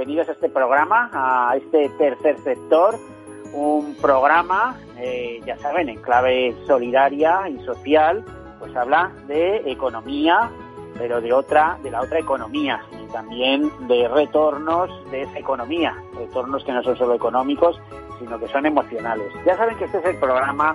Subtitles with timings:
[0.00, 2.98] Bienvenidos, a este programa, a este tercer sector,
[3.52, 8.24] un programa, eh, ya saben, en clave solidaria y social,
[8.58, 10.50] pues habla de economía,
[10.96, 16.64] pero de otra, de la otra economía y también de retornos de esa economía, retornos
[16.64, 17.78] que no son solo económicos,
[18.20, 19.30] sino que son emocionales.
[19.44, 20.74] Ya saben que este es el programa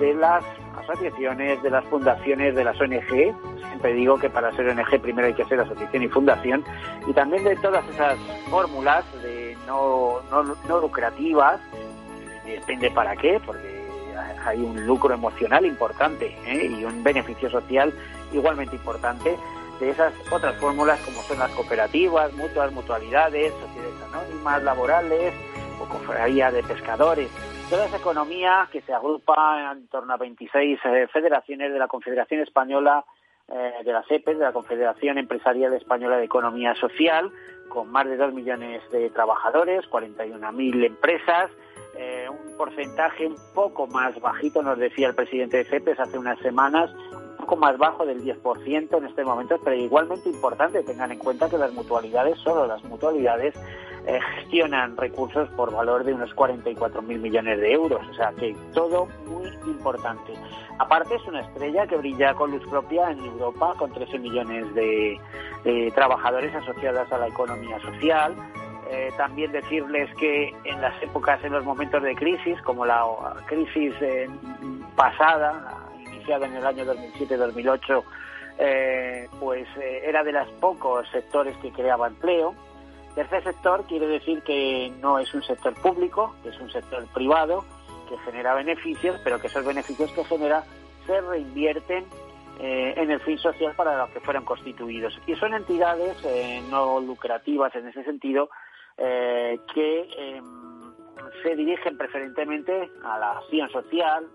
[0.00, 0.44] de las
[0.80, 3.36] asociaciones, de las fundaciones, de las ONG.
[3.84, 6.64] Siempre digo que para ser ONG primero hay que ser asociación y fundación.
[7.06, 8.18] Y también de todas esas
[8.48, 11.60] fórmulas de no, no, lucrativas,
[12.46, 13.84] depende para qué, porque
[14.46, 16.64] hay un lucro emocional importante ¿eh?
[16.64, 17.92] y un beneficio social
[18.32, 19.36] igualmente importante
[19.78, 25.34] de esas otras fórmulas como son las cooperativas, mutuas, mutualidades, sociedades anónimas, laborales
[25.78, 27.28] o cofradía de pescadores
[27.68, 32.40] toda esa economía que se agrupa en torno a 26 eh, federaciones de la Confederación
[32.40, 33.04] Española
[33.52, 37.30] eh, de la CEPES, de la Confederación Empresarial Española de Economía Social,
[37.68, 41.50] con más de 2 millones de trabajadores, 41.000 empresas,
[41.96, 46.38] eh, un porcentaje un poco más bajito, nos decía el presidente de CEPES hace unas
[46.40, 50.82] semanas, un poco más bajo del 10% en este momento, pero igualmente importante.
[50.82, 53.54] Tengan en cuenta que las mutualidades, solo las mutualidades,
[54.06, 58.06] eh, gestionan recursos por valor de unos 44.000 millones de euros.
[58.10, 60.34] O sea que todo muy importante.
[60.78, 65.18] Aparte es una estrella que brilla con luz propia en Europa, con 13 millones de,
[65.94, 68.34] trabajadores asociados a la economía social.
[68.90, 73.02] Eh, también decirles que en las épocas, en los momentos de crisis, como la
[73.46, 74.28] crisis eh,
[74.94, 78.04] pasada, iniciada en el año 2007-2008,
[79.40, 82.54] pues era de los pocos sectores que creaba empleo
[83.14, 87.64] Tercer sector quiere decir que no es un sector público, que es un sector privado,
[88.08, 90.64] que genera beneficios, pero que esos beneficios que genera
[91.06, 92.04] se reinvierten
[92.60, 95.16] eh, en el fin social para los que fueron constituidos.
[95.26, 98.48] Y son entidades eh, no lucrativas en ese sentido
[98.96, 100.92] eh, que em,
[101.42, 104.26] se dirigen preferentemente a la acción social,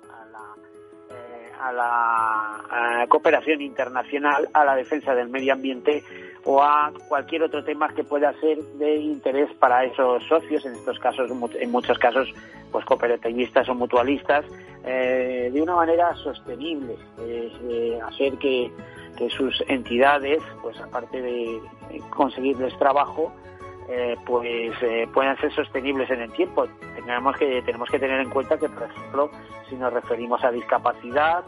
[1.62, 6.06] a la cooperación internacional, a la defensa del medio ambiente
[6.52, 10.98] o a cualquier otro tema que pueda ser de interés para esos socios, en estos
[10.98, 12.34] casos, en muchos casos,
[12.72, 14.44] pues cooperativistas o mutualistas,
[14.84, 16.96] eh, de una manera sostenible,
[18.04, 18.72] hacer que,
[19.30, 21.62] sus entidades, pues aparte de
[22.10, 23.32] conseguirles trabajo,
[23.88, 26.66] eh, pues eh, puedan ser sostenibles en el tiempo.
[26.96, 29.30] Tenemos que, tenemos que tener en cuenta que, por ejemplo,
[29.70, 31.44] si nos referimos a discapacidad,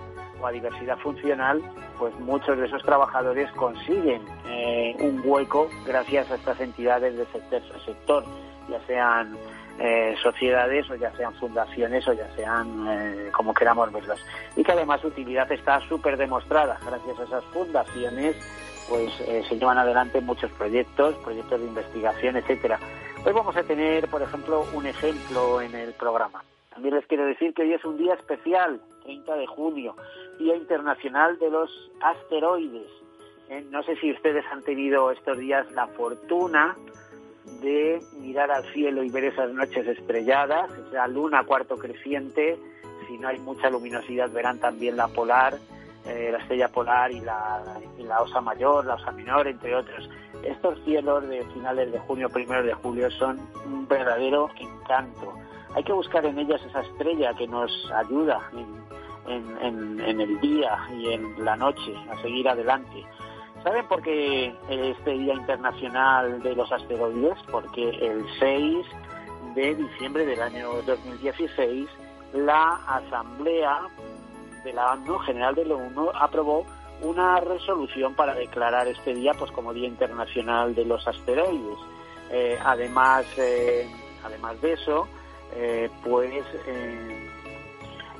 [0.47, 1.61] a diversidad funcional,
[1.97, 7.61] pues muchos de esos trabajadores consiguen eh, un hueco gracias a estas entidades del sector,
[7.85, 8.23] sector
[8.69, 9.35] ya sean
[9.79, 14.19] eh, sociedades o ya sean fundaciones o ya sean eh, como queramos verlas.
[14.55, 16.79] Y que además su utilidad está súper demostrada.
[16.85, 18.35] Gracias a esas fundaciones
[18.89, 19.13] pues
[19.47, 22.77] se llevan adelante muchos proyectos, proyectos de investigación, etcétera.
[23.23, 26.43] Hoy vamos a tener, por ejemplo, un ejemplo en el programa.
[26.71, 29.95] También les quiero decir que hoy es un día especial, 30 de junio,
[30.39, 32.89] Día Internacional de los Asteroides.
[33.69, 36.75] No sé si ustedes han tenido estos días la fortuna
[37.61, 42.57] de mirar al cielo y ver esas noches estrelladas, esa luna cuarto creciente.
[43.07, 45.57] Si no hay mucha luminosidad, verán también la polar,
[46.05, 47.61] eh, la estrella polar y la,
[47.97, 50.09] y la osa mayor, la osa menor, entre otros.
[50.43, 55.33] Estos cielos de finales de junio, primeros de julio son un verdadero encanto.
[55.75, 58.41] Hay que buscar en ellas esa estrella que nos ayuda
[59.27, 63.05] en el día y en la noche, a seguir adelante.
[63.63, 67.37] ¿Saben por qué este Día Internacional de los Asteroides?
[67.51, 68.85] Porque el 6
[69.53, 71.87] de diciembre del año 2016
[72.33, 73.81] la Asamblea
[74.63, 76.65] de la ONU General de la ONU aprobó
[77.01, 81.77] una resolución para declarar este día pues como Día Internacional de los Asteroides.
[82.31, 83.87] Eh, además, eh,
[84.23, 85.07] además de eso,
[85.55, 86.45] eh, pues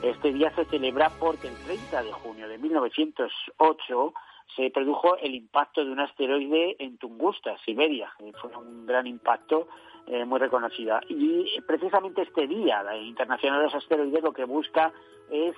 [0.04, 4.14] este día se celebra porque el 30 de junio de 1908
[4.56, 8.12] se produjo el impacto de un asteroide en Tunguska, Siberia.
[8.42, 9.68] Fue un gran impacto
[10.26, 11.00] muy reconocido.
[11.08, 14.92] Y precisamente este día, la Internacional de los Asteroides, lo que busca
[15.30, 15.56] es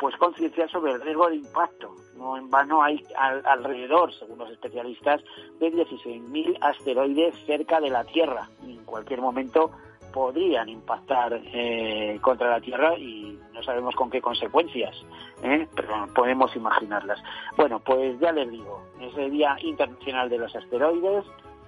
[0.00, 1.94] pues concienciar sobre el riesgo de impacto.
[2.20, 5.22] No en vano hay alrededor, según los especialistas,
[5.58, 9.70] de 16.000 asteroides cerca de la Tierra y en cualquier momento
[10.12, 14.94] podrían impactar eh, contra la Tierra y no sabemos con qué consecuencias,
[15.42, 15.66] ¿eh?
[15.74, 17.22] pero podemos imaginarlas.
[17.56, 21.24] Bueno, pues ya les digo, es el Día Internacional de los Asteroides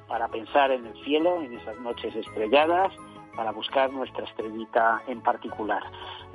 [0.06, 2.93] para pensar en el cielo, en esas noches estrelladas,
[3.34, 5.82] para buscar nuestra estrellita en particular.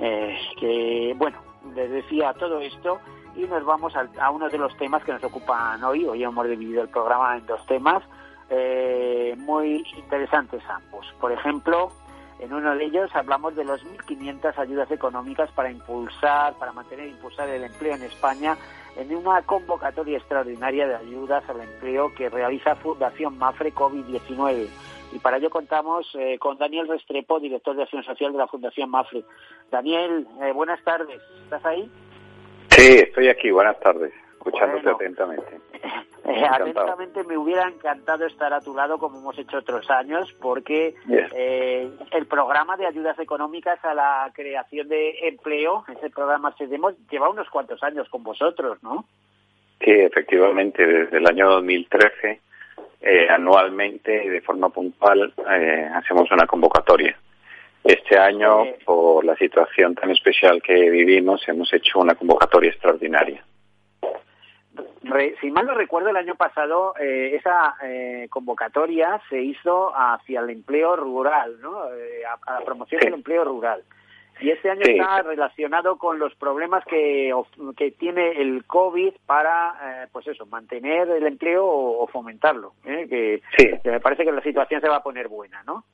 [0.00, 1.38] Eh, que bueno,
[1.76, 2.98] les decía todo esto
[3.38, 6.04] y nos vamos a, uno de los temas que nos ocupan hoy.
[6.04, 8.02] Hoy hemos dividido el programa en dos temas
[8.50, 11.06] eh, muy interesantes ambos.
[11.20, 11.92] Por ejemplo,
[12.40, 17.10] en uno de ellos hablamos de los 1.500 ayudas económicas para impulsar, para mantener e
[17.10, 18.56] impulsar el empleo en España
[18.96, 24.68] en una convocatoria extraordinaria de ayudas al empleo que realiza Fundación Mafre COVID-19
[25.12, 28.90] y para ello contamos eh, con Daniel Restrepo, director de Acción Social de la Fundación
[28.90, 29.24] Mafre.
[29.70, 31.20] Daniel, eh, buenas tardes.
[31.44, 31.90] ¿Estás ahí?
[32.78, 33.50] Sí, estoy aquí.
[33.50, 34.12] Buenas tardes.
[34.32, 35.58] Escuchándote atentamente.
[36.28, 40.94] Eh, atentamente me hubiera encantado estar a tu lado como hemos hecho otros años porque
[41.08, 47.48] el programa de ayudas económicas a la creación de empleo, ese programa CEDEMOS, lleva unos
[47.48, 49.06] cuantos años con vosotros, ¿no?
[49.80, 52.40] Sí, efectivamente, desde el año 2013
[53.00, 57.16] eh, anualmente y de forma puntual eh, hacemos una convocatoria.
[57.88, 63.42] Este año, por la situación tan especial que vivimos, hemos hecho una convocatoria extraordinaria.
[65.40, 67.74] si mal no recuerdo, el año pasado eh, esa
[68.28, 71.80] convocatoria se hizo hacia el empleo rural, ¿no?
[71.80, 73.82] a, la promoción del empleo rural.
[74.40, 77.32] Y este año está relacionado con los problemas que,
[77.76, 82.74] que tiene el COVID para, eh, pues eso, mantener el empleo o, fomentarlo.
[82.84, 83.06] ¿eh?
[83.08, 83.42] Que,
[83.90, 85.84] me parece que la situación se va a poner buena, ¿no?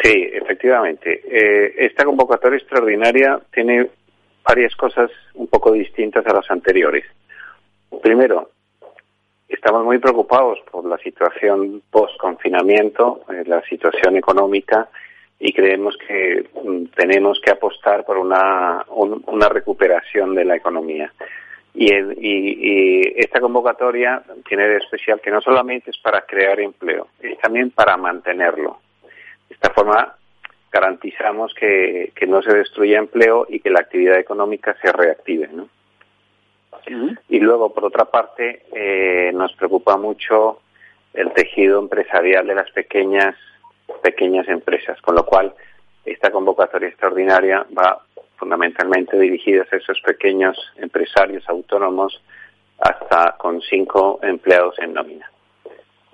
[0.00, 1.22] Sí, efectivamente.
[1.26, 3.90] Eh, esta convocatoria extraordinaria tiene
[4.46, 7.04] varias cosas un poco distintas a las anteriores.
[8.02, 8.50] Primero,
[9.48, 14.88] estamos muy preocupados por la situación post-confinamiento, la situación económica
[15.38, 21.12] y creemos que mm, tenemos que apostar por una, una recuperación de la economía.
[21.74, 27.38] Y, y, esta convocatoria tiene de especial que no solamente es para crear empleo, es
[27.38, 28.78] también para mantenerlo.
[29.52, 30.16] De esta forma
[30.70, 35.50] garantizamos que, que no se destruya empleo y que la actividad económica se reactive.
[35.52, 35.68] ¿no?
[37.28, 40.62] Y luego, por otra parte, eh, nos preocupa mucho
[41.12, 43.36] el tejido empresarial de las pequeñas
[44.02, 45.52] pequeñas empresas, con lo cual
[46.06, 48.00] esta convocatoria extraordinaria va
[48.36, 52.22] fundamentalmente dirigida a esos pequeños empresarios autónomos
[52.78, 55.30] hasta con cinco empleados en nómina.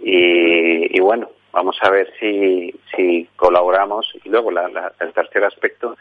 [0.00, 4.06] Y, bueno, vamos a ver si, si colaboramos.
[4.24, 5.96] Y luego el tercer aspecto,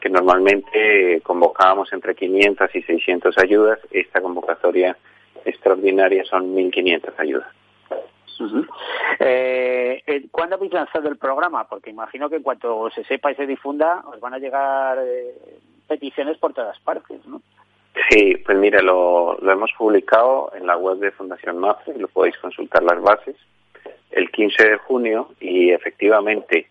[0.00, 4.96] que normalmente convocábamos entre 500 y 600 ayudas, esta convocatoria
[5.44, 7.48] extraordinaria son 1.500 ayudas.
[9.20, 11.68] Eh, eh, ¿Cuándo habéis lanzado el programa?
[11.68, 15.34] Porque imagino que en cuanto se sepa y se difunda, os van a llegar eh,
[15.86, 17.42] peticiones por todas partes, ¿no?
[18.10, 22.36] Sí, pues mira, lo, lo hemos publicado en la web de Fundación MAFRE, lo podéis
[22.38, 23.36] consultar las bases,
[24.14, 26.68] el 15 de junio y efectivamente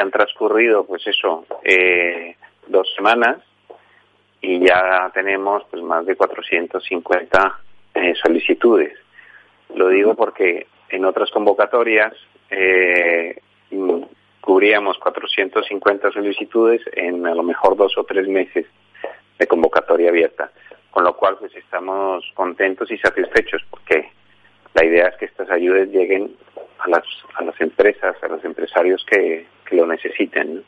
[0.00, 3.38] han transcurrido, pues eso, eh, dos semanas
[4.40, 7.60] y ya tenemos pues más de 450
[7.94, 8.92] eh, solicitudes.
[9.74, 12.12] Lo digo porque en otras convocatorias
[12.50, 13.40] eh,
[14.40, 18.66] cubríamos 450 solicitudes en a lo mejor dos o tres meses
[19.38, 20.50] de convocatoria abierta,
[20.90, 24.10] con lo cual pues estamos contentos y satisfechos porque
[24.74, 26.36] la idea es que estas ayudas lleguen
[26.78, 27.04] a las,
[27.36, 30.62] a las empresas, a los empresarios que, lo necesiten.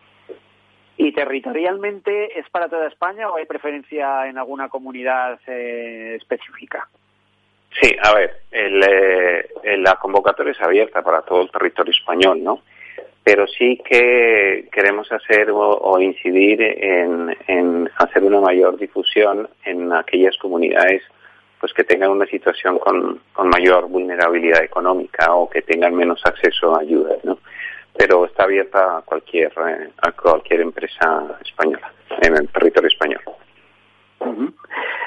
[0.97, 6.89] ¿Y territorialmente es para toda España o hay preferencia en alguna comunidad eh, específica?
[7.81, 12.63] Sí, a ver, el, eh, la convocatoria es abierta para todo el territorio español, ¿no?
[13.27, 20.37] pero sí que queremos hacer o, incidir en, en, hacer una mayor difusión en aquellas
[20.39, 21.03] comunidades
[21.61, 26.77] pues que tengan una situación con, con mayor vulnerabilidad económica o que tengan menos acceso
[26.77, 27.39] a ayudas, ¿no?
[27.97, 33.23] Pero está abierta a cualquier eh, a cualquier empresa española en el territorio español.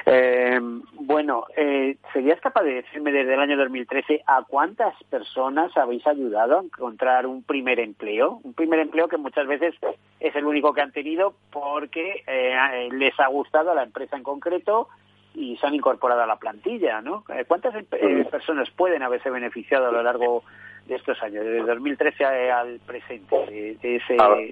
[0.05, 0.59] Eh,
[0.93, 6.57] bueno, eh, ¿serías capaz de decirme desde el año 2013 a cuántas personas habéis ayudado
[6.57, 8.39] a encontrar un primer empleo?
[8.43, 9.75] Un primer empleo que muchas veces
[10.19, 14.23] es el único que han tenido porque eh, les ha gustado a la empresa en
[14.23, 14.87] concreto
[15.33, 17.23] y se han incorporado a la plantilla, ¿no?
[17.29, 17.73] Eh, ¿Cuántas
[18.31, 20.43] personas pueden haberse beneficiado a lo largo
[20.87, 24.01] de estos años, desde 2013 al presente, de,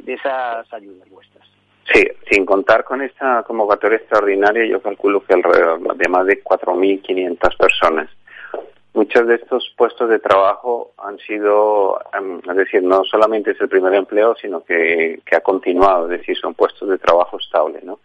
[0.03, 1.48] de esas ayudas vuestras?
[1.93, 7.57] Sí, sin contar con esta convocatoria extraordinaria, yo calculo que alrededor de más de 4.500
[7.57, 8.10] personas.
[8.93, 13.69] Muchos de estos puestos de trabajo han sido, em, es decir, no solamente es el
[13.69, 18.00] primer empleo, sino que, ha continuado, es decir, son puestos de trabajo estable, ¿no?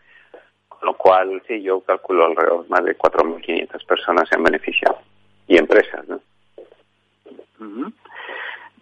[0.82, 4.98] Lo cual, sí, yo calculo alrededor de más de 4.500 personas se han beneficiado.
[5.46, 6.20] Y empresas, ¿no?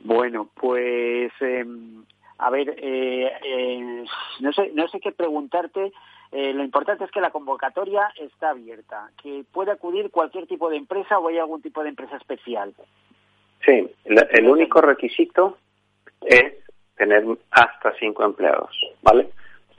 [0.02, 1.64] Bueno, pues eh,
[2.40, 4.04] a ver, eh, eh,
[4.40, 5.92] no, sé, no sé qué preguntarte.
[6.32, 10.76] Eh, lo importante es que la convocatoria está abierta, que puede acudir cualquier tipo de
[10.76, 12.72] empresa o hay algún tipo de empresa especial.
[13.64, 15.58] Sí, el, único requisito
[16.22, 16.54] es
[16.96, 19.28] tener hasta cinco empleados, ¿vale?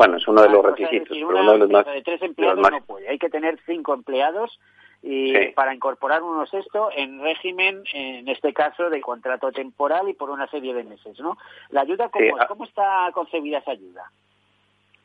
[0.02, 1.86] Bueno, es uno de los requisitos, pero uno de los más...
[1.86, 4.60] De tres empleados no puede, hay que tener cinco empleados
[5.04, 10.32] y para incorporar uno sexto en régimen, en este caso, de contrato temporal y por
[10.32, 11.38] una serie de meses, ¿no?
[11.70, 12.48] La ayuda, ¿cómo, ah.
[12.48, 14.12] ¿cómo está concebida esa ayuda?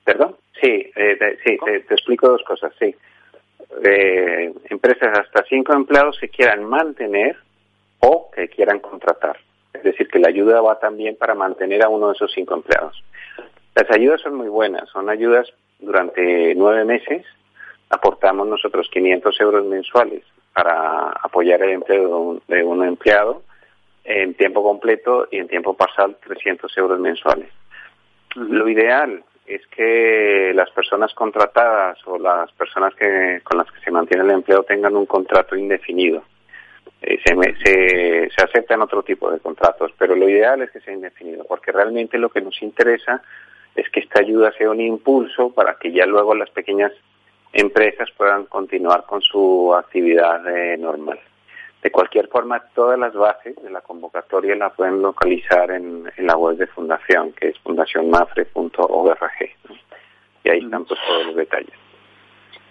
[0.02, 0.36] ¿Perdón?
[0.62, 2.94] Sí, eh, te, sí te, explico dos cosas, sí.
[3.84, 7.36] Eh, empresas hasta cinco empleados que quieran mantener
[8.00, 9.36] o que quieran contratar.
[9.74, 13.02] Es decir, que la ayuda va también para mantener a uno de esos cinco empleados.
[13.76, 15.46] Las ayudas son muy buenas, son ayudas
[15.78, 17.26] durante nueve meses
[17.90, 20.22] aportamos nosotros 500 euros mensuales
[20.54, 23.42] para apoyar el empleo de un, empleado
[24.02, 27.50] en tiempo completo y en tiempo parcial 300 euros mensuales.
[28.34, 33.90] Lo ideal es que las personas contratadas o las personas que, con las que se
[33.90, 36.22] mantiene el empleo tengan un contrato indefinido.
[37.02, 40.94] Eh, se, se, se aceptan otro tipo de contratos, pero lo ideal es que sea
[40.94, 43.22] indefinido, porque realmente lo que nos interesa
[43.76, 46.92] es que esta ayuda sea un impulso para que ya luego las pequeñas
[47.52, 51.18] empresas puedan continuar con su actividad eh, normal.
[51.82, 56.56] De cualquier forma, todas las bases de la convocatoria la pueden localizar en, la web
[56.56, 59.20] de Fundación, que es fundacionmafre.org.
[60.42, 61.74] Y ahí están pues, todos los detalles.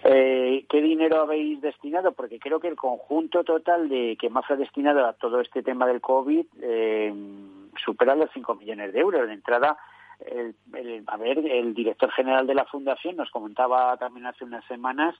[0.04, 2.12] Eh, ¿Qué dinero habéis destinado?
[2.12, 5.86] Porque creo que el conjunto total de que Mafre ha destinado a todo este tema
[5.86, 7.12] del COVID eh,
[7.84, 9.26] supera los 5 millones de euros.
[9.26, 9.76] De entrada,
[10.24, 10.54] el,
[11.06, 15.14] a ver, el director general de la fundación nos comentaba también hace unas semanas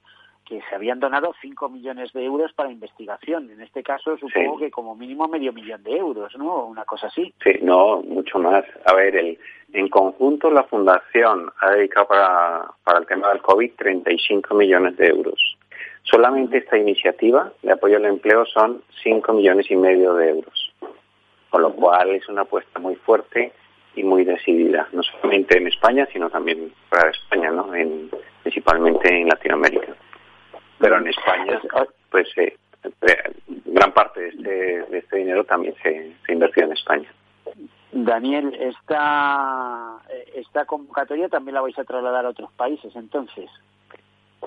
[0.47, 3.51] que se habían donado 5 millones de euros para investigación.
[3.51, 6.65] En este caso, supongo que como mínimo medio millón de euros, ¿no?
[6.65, 7.33] Una cosa así.
[7.43, 8.63] Sí, no, mucho más.
[8.85, 9.37] A ver, el,
[9.73, 15.07] en conjunto la fundación ha dedicado para, para el tema del COVID 35 millones de
[15.07, 15.57] euros.
[16.03, 20.73] Solamente esta iniciativa de apoyo al empleo son 5 millones y medio de euros.
[21.49, 23.51] Con lo cual es una apuesta muy fuerte
[23.97, 27.73] y muy decidida, no solamente en España, sino también fuera de España, ¿no?
[27.73, 28.09] En,
[28.43, 29.93] principalmente en Latinoamérica.
[30.79, 31.59] Pero en España,
[32.11, 33.33] pues eh, eh,
[33.65, 34.51] gran parte de este,
[34.91, 37.09] de este dinero también se, se invirtió en España.
[37.91, 39.97] Daniel, esta,
[40.35, 43.49] esta convocatoria también la vais a trasladar a otros países, entonces.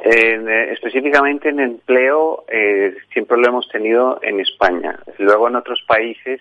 [0.03, 4.99] Eh, específicamente en empleo, eh, siempre lo hemos tenido en España.
[5.19, 6.41] Luego en otros países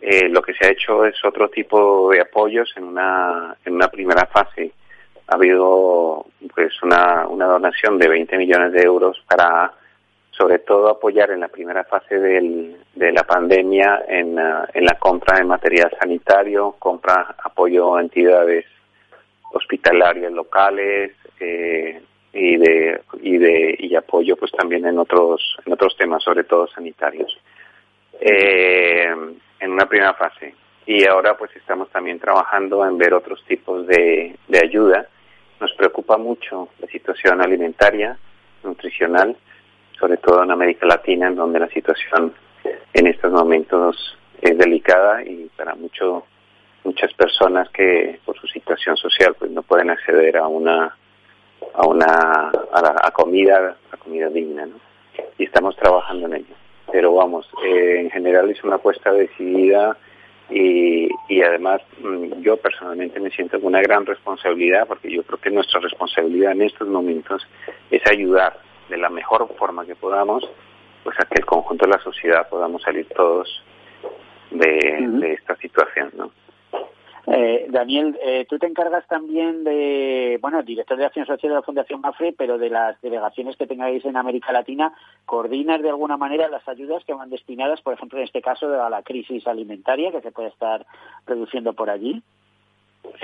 [0.00, 3.88] eh, lo que se ha hecho es otro tipo de apoyos en una, en una
[3.88, 4.72] primera fase.
[5.28, 9.72] Ha habido pues una, una donación de 20 millones de euros para
[10.36, 14.98] sobre todo apoyar en la primera fase del, de la pandemia en, uh, en la
[14.98, 18.66] compra de material sanitario, compra apoyo a entidades
[19.52, 25.96] hospitalarias locales eh, y de y de y apoyo pues también en otros en otros
[25.96, 27.38] temas sobre todo sanitarios.
[28.20, 29.14] Eh,
[29.60, 30.54] en una primera fase.
[30.86, 35.06] Y ahora pues estamos también trabajando en ver otros tipos de, de ayuda.
[35.60, 38.16] Nos preocupa mucho la situación alimentaria,
[38.62, 39.36] nutricional,
[39.98, 42.34] sobre todo en América Latina, en donde la situación
[42.92, 46.26] en estos momentos es delicada y para mucho,
[46.84, 50.96] muchas personas que por su situación social pues no pueden acceder a una
[51.74, 54.76] a una a, la, a comida a comida digna ¿no?
[55.38, 56.54] y estamos trabajando en ello
[56.90, 59.96] pero vamos, eh, en general es una apuesta decidida
[60.50, 65.40] y, y además mm, yo personalmente me siento con una gran responsabilidad porque yo creo
[65.40, 67.46] que nuestra responsabilidad en estos momentos
[67.90, 70.48] es ayudar de la mejor forma que podamos
[71.02, 73.62] pues a que el conjunto de la sociedad podamos salir todos
[74.50, 76.30] de, de esta situación, ¿no?
[77.28, 81.62] Eh, Daniel, eh, tú te encargas también de, bueno, director de Acción Social de la
[81.62, 84.92] Fundación Mafre, pero de las delegaciones que tengáis en América Latina,
[85.24, 88.88] ¿coordinas de alguna manera las ayudas que van destinadas, por ejemplo, en este caso, a
[88.90, 90.86] la crisis alimentaria que se puede estar
[91.24, 92.22] produciendo por allí?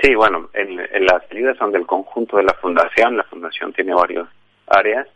[0.01, 3.15] Sí, bueno, en, las ayudas son del conjunto de la Fundación.
[3.15, 4.27] La Fundación tiene varias
[4.67, 5.07] áreas.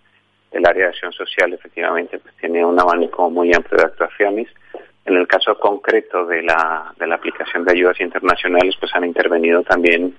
[0.52, 4.48] El área de acción social, efectivamente, pues tiene un abanico muy amplio de actuaciones
[5.08, 9.64] en el caso concreto de la, de la aplicación de ayudas internacionales, pues han intervenido
[9.64, 10.14] también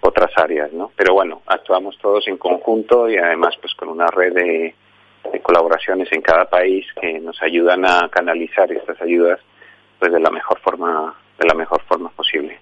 [0.00, 0.90] otras áreas, ¿no?
[0.96, 4.74] Pero bueno, actuamos todos en conjunto y además pues con una red de,
[5.42, 9.38] colaboraciones en cada país que nos ayudan a canalizar estas ayudas
[9.98, 12.58] pues de la mejor forma de la mejor forma posible.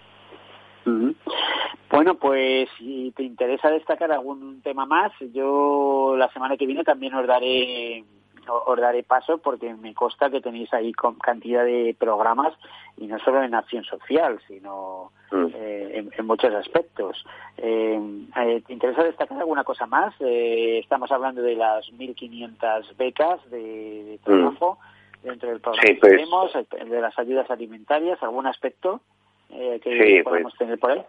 [1.91, 7.15] Bueno, pues si te interesa destacar algún tema más, yo la semana que viene también
[7.15, 8.05] os daré
[8.49, 12.55] os daré paso porque me consta que tenéis ahí cantidad de programas
[12.97, 15.47] y no solo en acción social, sino mm.
[15.55, 17.25] eh, en, muchos aspectos.
[17.57, 18.01] Eh,
[18.37, 20.15] eh, ¿Te interesa destacar alguna cosa más?
[20.21, 24.25] estamos hablando de las 1.500 becas de, mm.
[24.25, 24.79] trabajo
[25.23, 26.13] dentro del programa que pues.
[26.13, 29.01] tenemos, de las ayudas alimentarias, ¿algún aspecto
[29.49, 30.59] que podemos pues.
[30.59, 31.03] tener por ahí?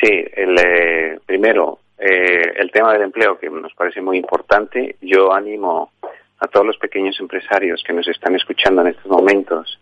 [0.00, 4.96] Sí, el, primero, el tema del empleo, que nos parece muy importante.
[5.00, 5.92] Yo animo
[6.40, 9.78] a todos los pequeños empresarios que nos están escuchando en estos momentos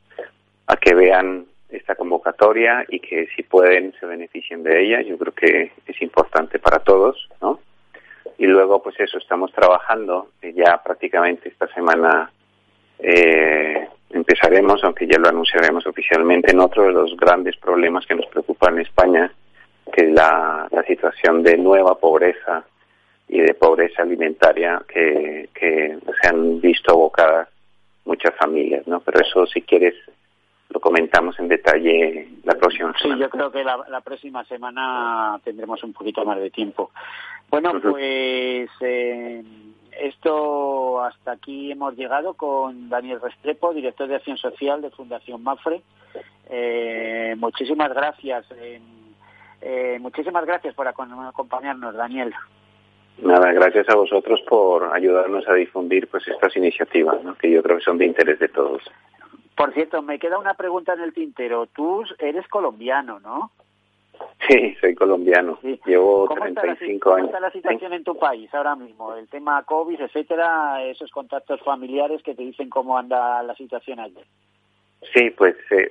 [0.66, 5.02] a que vean esta convocatoria y que si pueden se beneficien de ella.
[5.02, 7.60] Yo creo que es importante para todos, ¿no?
[8.38, 12.30] Y luego, pues eso, estamos trabajando ya prácticamente esta semana
[12.98, 18.26] eh, empezaremos, aunque ya lo anunciaremos oficialmente, en otro de los grandes problemas que nos
[18.26, 19.32] preocupan en España,
[19.92, 22.64] que es la situación de nueva pobreza
[23.28, 27.49] y de pobreza alimentaria que, que se han visto abocadas
[28.04, 29.00] muchas familias, ¿no?
[29.00, 29.94] Pero eso, si quieres,
[30.70, 33.16] lo comentamos en detalle la próxima semana.
[33.16, 36.90] Sí, yo creo que la, próxima semana tendremos un poquito más de tiempo.
[37.50, 39.42] Bueno, pues eh,
[39.98, 45.83] esto hasta aquí hemos llegado con Daniel Restrepo, director de Acción Social de Fundación Mafre.
[46.50, 48.46] Eh, muchísimas gracias.
[49.61, 52.35] Eh, muchísimas gracias por acompañarnos, Daniel.
[53.22, 57.85] Nada, gracias a vosotros por ayudarnos a difundir pues estas iniciativas, que yo creo que
[57.85, 58.83] son de interés de todos.
[59.57, 61.66] Por cierto, me queda una pregunta en el tintero.
[61.66, 63.50] Tú eres colombiano, ¿no?
[64.48, 65.59] Sí, soy colombiano.
[65.85, 67.00] Llevo 35 años.
[67.00, 69.14] ¿Cómo está la situación en tu país ahora mismo?
[69.14, 74.22] El tema COVID, etcétera, esos contactos familiares que te dicen cómo anda la situación allí.
[75.14, 75.88] Sí, pues eh,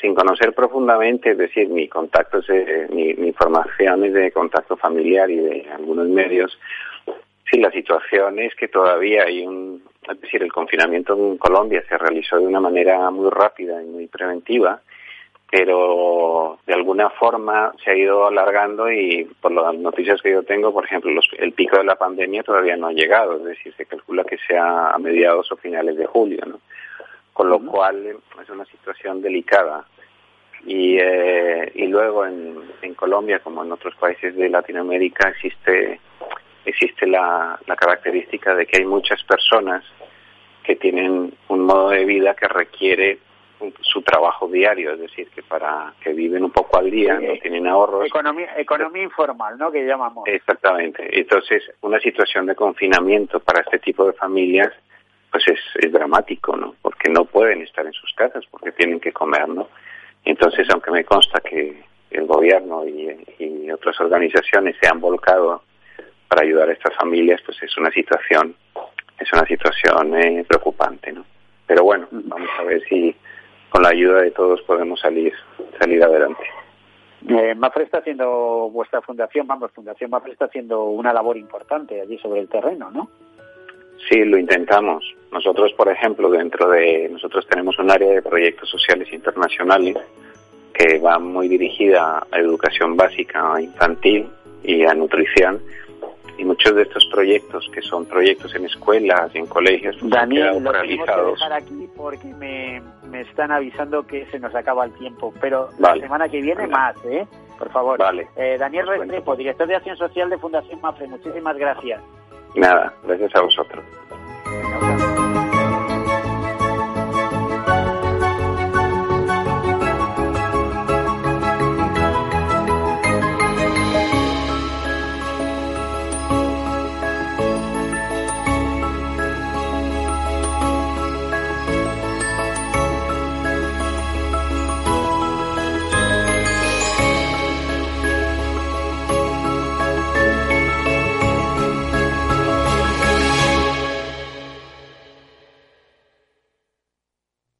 [0.00, 5.30] sin conocer profundamente, es decir, mi contacto, eh, mi, mi información es de contacto familiar
[5.30, 6.58] y de algunos medios.
[7.50, 11.98] Sí, la situación es que todavía hay un, es decir, el confinamiento en Colombia se
[11.98, 14.80] realizó de una manera muy rápida y muy preventiva,
[15.50, 20.72] pero de alguna forma se ha ido alargando y por las noticias que yo tengo,
[20.72, 24.24] por ejemplo, el pico de la pandemia todavía no ha llegado, es decir, se calcula
[24.24, 26.60] que sea a mediados o finales de julio, ¿no?
[27.36, 29.84] Con lo cual eh, es una situación delicada.
[30.64, 36.00] Y, eh, y luego en, en Colombia, como en otros países de Latinoamérica, existe,
[36.64, 39.84] existe la, la característica de que hay muchas personas
[40.64, 43.18] que tienen un modo de vida que requiere
[43.82, 47.66] su trabajo diario, es decir, que para que viven un poco al día, no tienen
[47.66, 48.06] ahorros.
[48.06, 49.70] Economía, economía informal, ¿no?
[49.70, 50.26] Que llamamos.
[50.26, 51.06] Exactamente.
[51.18, 54.72] Entonces, una situación de confinamiento para este tipo de familias
[55.30, 56.74] pues es, es dramático, ¿no?
[56.82, 59.68] Porque no pueden estar en sus casas porque tienen que comer, ¿no?
[60.24, 63.06] Entonces, aunque me consta que el gobierno y,
[63.70, 65.62] otras organizaciones se han volcado
[66.28, 68.54] para ayudar a estas familias, pues es una situación,
[69.18, 71.26] es una situación eh, preocupante, ¿no?
[71.66, 73.14] Pero bueno, vamos a ver si
[73.68, 75.34] con la ayuda de todos podemos salir,
[75.78, 76.44] salir adelante.
[77.28, 82.16] Eh, Mafre está haciendo, vuestra fundación, vamos, Fundación Mafre está haciendo una labor importante allí
[82.18, 83.10] sobre el terreno, ¿no?
[84.08, 85.04] Sí, lo intentamos.
[85.32, 89.96] Nosotros, por ejemplo, dentro de nosotros tenemos un área de proyectos sociales internacionales
[90.72, 94.28] que va muy dirigida a educación básica infantil
[94.62, 95.60] y a nutrición.
[96.38, 100.58] Y muchos de estos proyectos, que son proyectos en escuelas y en colegios, pues, Daniel,
[100.58, 101.32] quedado realizados.
[101.32, 105.94] dejar aquí porque me, me, están avisando que se nos acaba el tiempo, pero la
[105.94, 107.26] semana que viene más, ¿eh?
[107.58, 107.98] Por favor.
[107.98, 108.28] Vale.
[108.36, 112.02] Eh, Daniel Restrepo, director de Acción Social de Fundación MAFRE, muchísimas gracias.
[112.56, 113.84] Nada, gracias a vosotros.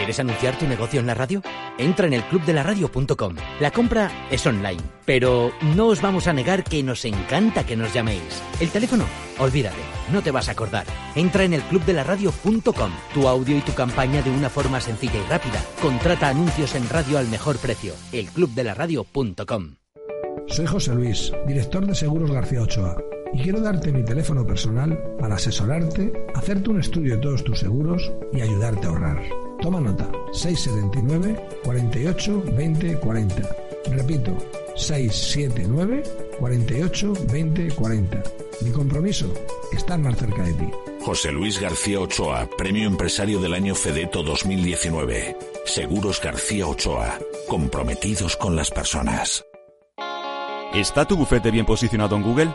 [0.00, 1.42] ¿Quieres anunciar tu negocio en la radio?
[1.76, 3.36] Entra en el clubdelaradio.com.
[3.60, 7.92] La compra es online, pero no os vamos a negar que nos encanta que nos
[7.92, 8.42] llaméis.
[8.60, 9.04] El teléfono,
[9.38, 9.76] olvídate,
[10.10, 10.86] no te vas a acordar.
[11.14, 12.90] Entra en el clubdelaradio.com.
[13.12, 15.62] Tu audio y tu campaña de una forma sencilla y rápida.
[15.82, 17.92] Contrata anuncios en radio al mejor precio.
[18.10, 19.74] elclubdelaradio.com.
[20.46, 22.96] Soy José Luis, director de Seguros García Ochoa,
[23.34, 28.10] y quiero darte mi teléfono personal para asesorarte, hacerte un estudio de todos tus seguros
[28.32, 29.49] y ayudarte a ahorrar.
[29.60, 33.56] Toma nota, 679 48 20 40.
[33.90, 34.36] Repito,
[34.76, 36.02] 679
[36.38, 38.22] 48 20 40.
[38.62, 39.32] Mi compromiso,
[39.72, 40.70] estar más cerca de ti.
[41.02, 45.36] José Luis García Ochoa, Premio Empresario del Año Fedeto 2019.
[45.64, 47.18] Seguros García Ochoa,
[47.48, 49.44] comprometidos con las personas.
[50.74, 52.54] ¿Está tu bufete bien posicionado en Google?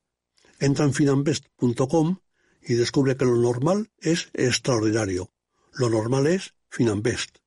[0.61, 2.19] Entra en finambest.com
[2.61, 5.31] y descubre que lo normal es extraordinario.
[5.73, 7.37] Lo normal es Finambest.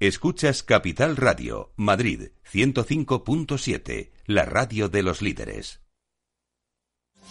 [0.00, 5.81] Escuchas Capital Radio, Madrid 105.7, la radio de los líderes.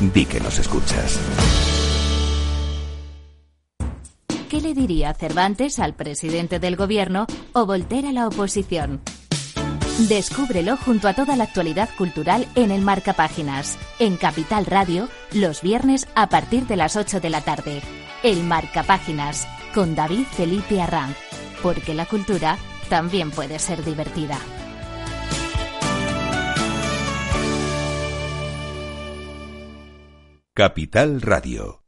[0.00, 1.18] Di que nos escuchas.
[4.48, 9.02] ¿Qué le diría Cervantes al presidente del gobierno o Voltaire a la oposición?
[10.08, 15.62] Descúbrelo junto a toda la actualidad cultural en el Marca Páginas, en Capital Radio, los
[15.62, 17.82] viernes a partir de las 8 de la tarde.
[18.22, 21.16] El Marca Páginas, con David Felipe Arranz,
[21.60, 22.56] porque la cultura
[22.88, 24.38] también puede ser divertida.
[30.58, 31.87] Capital Radio.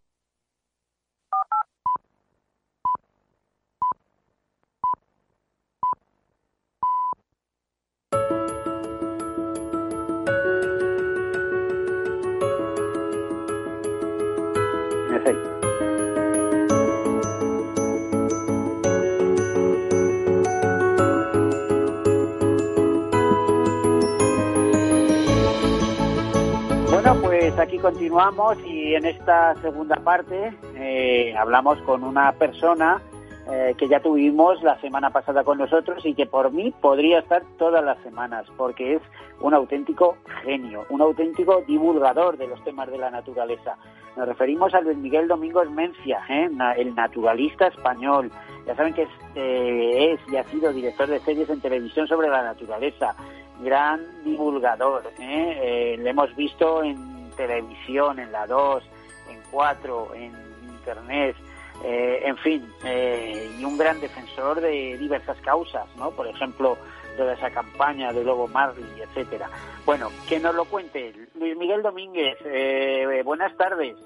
[27.61, 33.03] Aquí continuamos y en esta segunda parte eh, hablamos con una persona
[33.51, 37.42] eh, que ya tuvimos la semana pasada con nosotros y que por mí podría estar
[37.59, 39.03] todas las semanas porque es
[39.40, 43.77] un auténtico genio, un auténtico divulgador de los temas de la naturaleza.
[44.16, 46.49] Nos referimos a Luis Miguel Domingos Mencia, ¿eh?
[46.77, 48.31] el naturalista español.
[48.66, 52.42] Ya saben que es, es y ha sido director de series en televisión sobre la
[52.42, 53.14] naturaleza,
[53.62, 55.03] gran divulgador.
[55.18, 55.96] ¿eh?
[55.99, 57.10] le hemos visto en
[57.40, 58.83] televisión, en la 2,
[59.31, 60.33] en 4, en
[60.68, 61.37] Internet,
[61.83, 66.11] eh, en fin, eh, y un gran defensor de diversas causas, ¿no?
[66.11, 66.76] Por ejemplo,
[67.16, 69.48] toda esa campaña de Lobo Marley, etcétera.
[69.87, 72.37] Bueno, que nos lo cuente Luis Miguel Domínguez.
[72.44, 73.96] Eh, buenas tardes.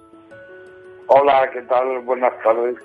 [1.09, 2.01] Hola, ¿qué tal?
[2.01, 2.77] Buenas tardes.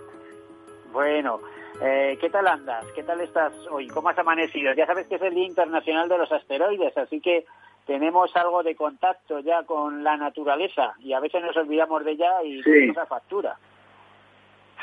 [0.91, 1.39] Bueno,
[1.79, 2.83] ¿qué tal andas?
[2.95, 3.87] ¿Qué tal estás hoy?
[3.87, 4.73] ¿Cómo has amanecido?
[4.73, 7.45] Ya sabes que es el Día Internacional de los Asteroides, así que
[7.89, 12.43] tenemos algo de contacto ya con la naturaleza y a veces nos olvidamos de ella
[12.43, 12.89] y sí.
[12.91, 13.57] esa factura.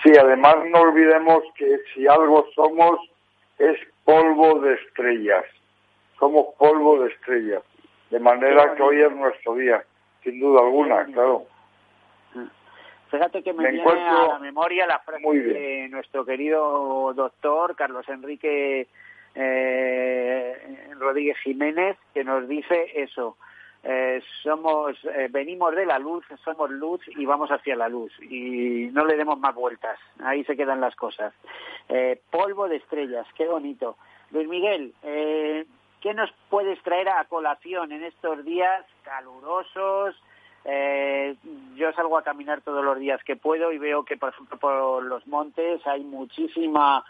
[0.03, 2.99] Sí, además no olvidemos que si algo somos
[3.61, 5.45] es polvo de estrellas.
[6.19, 7.63] Somos polvo de estrellas.
[8.11, 9.85] De manera que hoy es nuestro día,
[10.25, 11.45] sin duda alguna, claro.
[13.09, 18.89] Fíjate que me, viene a la memoria la frase de nuestro querido doctor Carlos Enrique
[19.37, 23.37] eh, Rodríguez Jiménez, que nos dice eso.
[23.89, 28.89] Eh, somos, eh, venimos de la luz, somos luz y vamos hacia la luz y
[28.93, 29.97] no le demos más vueltas.
[30.25, 31.33] Ahí se quedan las cosas.
[31.89, 33.97] Eh, polvo de estrellas, qué bonito.
[34.33, 35.67] Luis Miguel, eh,
[36.01, 40.17] ¿qué nos puedes traer a colación en estos días calurosos?
[40.65, 41.37] Eh,
[41.77, 45.87] yo salgo a caminar todos los días que puedo y veo que, por los montes
[45.87, 47.05] hay muchísima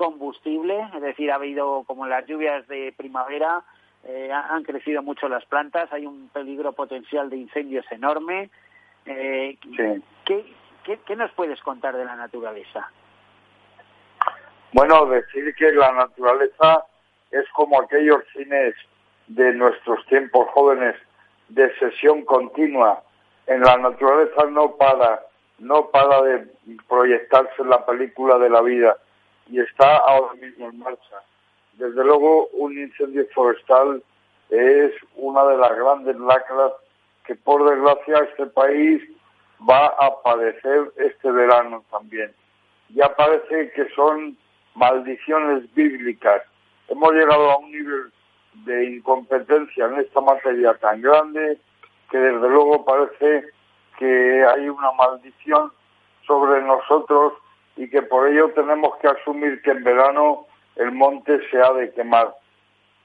[0.00, 3.62] combustible, es decir, ha habido como las lluvias de primavera,
[4.02, 8.48] eh, han crecido mucho las plantas, hay un peligro potencial de incendios enorme.
[9.04, 9.58] Eh,
[10.24, 10.46] ¿qué,
[11.04, 12.90] qué, nos puedes contar de la naturaleza?
[14.72, 16.86] Bueno, decir que la naturaleza
[17.30, 18.74] es como aquellos cines
[19.26, 20.96] de nuestros tiempos jóvenes
[21.50, 23.02] de sesión continua.
[23.46, 25.20] En la naturaleza no para,
[25.58, 26.46] no para de
[26.88, 28.96] proyectarse la película de la vida
[29.50, 31.22] y está ahora mismo en marcha.
[31.74, 34.02] Desde luego, un incendio forestal
[34.50, 36.72] es una de las grandes lacras
[37.24, 39.02] que, por desgracia, este país
[39.68, 42.32] va a padecer este verano también.
[42.90, 44.36] Ya parece que son
[44.74, 46.42] maldiciones bíblicas.
[46.88, 48.12] Hemos llegado a un nivel
[48.64, 51.58] de incompetencia en esta materia tan grande
[52.10, 53.46] que desde luego parece
[53.98, 55.72] que hay una maldición
[56.26, 57.34] sobre nosotros
[57.80, 60.44] y que por ello tenemos que asumir que en verano
[60.76, 62.36] el monte se ha de quemar.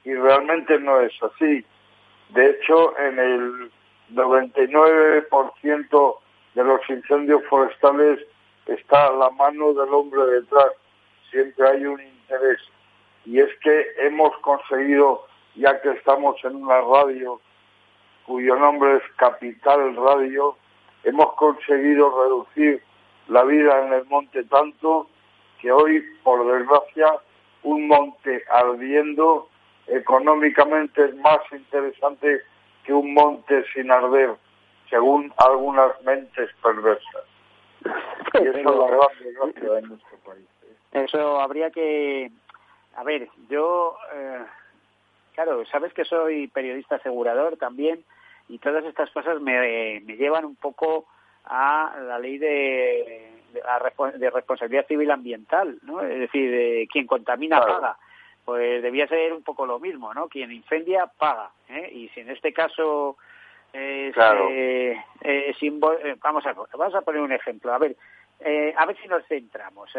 [0.04, 1.64] Y realmente no es así.
[2.28, 3.72] De hecho, en el
[4.12, 6.18] 99%
[6.54, 8.20] de los incendios forestales
[8.66, 10.72] está la mano del hombre detrás.
[11.30, 12.60] Siempre hay un interés.
[13.24, 17.40] Y es que hemos conseguido, ya que estamos en una radio
[18.26, 20.54] cuyo nombre es Capital Radio,
[21.02, 22.82] hemos conseguido reducir
[23.28, 25.08] la vida en el monte tanto
[25.60, 27.12] que hoy, por desgracia,
[27.62, 29.48] un monte ardiendo
[29.86, 32.42] económicamente es más interesante
[32.84, 34.34] que un monte sin arder,
[34.88, 37.24] según algunas mentes perversas.
[38.34, 40.46] Y eso es la gran desgracia de nuestro país.
[40.62, 41.04] ¿eh?
[41.04, 42.30] Eso habría que...
[42.96, 43.96] A ver, yo...
[44.14, 44.44] Eh,
[45.34, 48.04] claro, sabes que soy periodista asegurador también
[48.48, 51.06] y todas estas cosas me, me llevan un poco
[51.46, 56.00] a la ley de, de, responsabilidad civil ambiental, ¿no?
[56.02, 57.96] Es decir, quien contamina paga.
[58.44, 60.28] Pues debía ser un poco lo mismo, ¿no?
[60.28, 61.90] Quien incendia paga, ¿eh?
[61.92, 63.16] Y si en este caso
[63.72, 67.72] es, eh, eh, vamos a vamos a poner un ejemplo.
[67.72, 67.96] A ver,
[68.76, 69.90] a ver si nos centramos,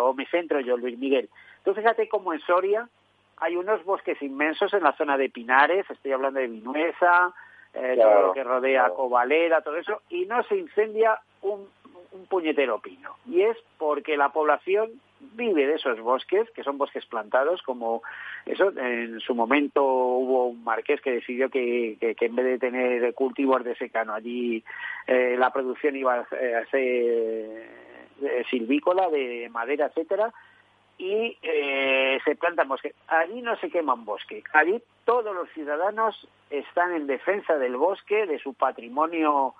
[0.00, 1.28] o me centro yo, Luis Miguel.
[1.64, 2.88] Tú fíjate cómo en Soria
[3.38, 7.32] hay unos bosques inmensos en la zona de Pinares, estoy hablando de Vinuesa,
[7.96, 11.68] todo lo que rodea Covalera, todo eso, y no se incendia un,
[12.12, 13.16] un puñetero pino.
[13.26, 14.90] Y es porque la población
[15.34, 18.02] vive de esos bosques, que son bosques plantados, como
[18.44, 23.14] eso, en su momento hubo un marqués que decidió que, que, en vez de tener
[23.14, 24.62] cultivos de secano allí,
[25.06, 27.66] eh, la producción iba a ser
[28.22, 30.32] eh, silvícola, de madera, etcétera,
[30.98, 32.94] y eh, se plantan bosques.
[33.08, 38.38] Allí no se queman bosque, allí todos los ciudadanos están en defensa del bosque, de
[38.38, 39.54] su patrimonio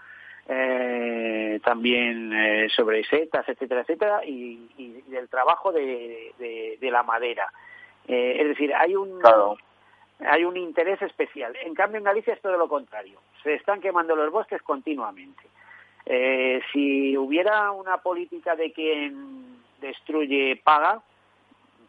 [0.48, 7.50] eh, también eh, sobre setas, etcétera, etcétera, y, y del trabajo de, de, la madera.
[8.06, 9.20] Eh, es decir, hay un
[10.20, 11.54] hay un interés especial.
[11.62, 13.18] En cambio, en Galicia es todo lo contrario.
[13.42, 15.42] Se están quemando los bosques continuamente.
[16.06, 21.02] Eh, si hubiera una política de quien destruye paga,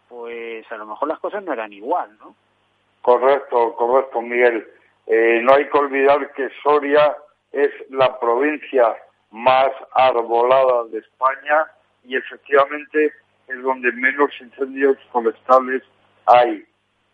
[0.09, 2.35] pues a lo mejor las cosas no eran igual, ¿no?
[3.01, 4.67] Correcto, correcto, Miguel.
[5.05, 7.15] Eh, no hay que olvidar que Soria
[7.51, 8.95] es la provincia
[9.31, 11.65] más arbolada de España
[12.03, 13.13] y efectivamente
[13.47, 15.83] es donde menos incendios forestales
[16.25, 16.65] hay.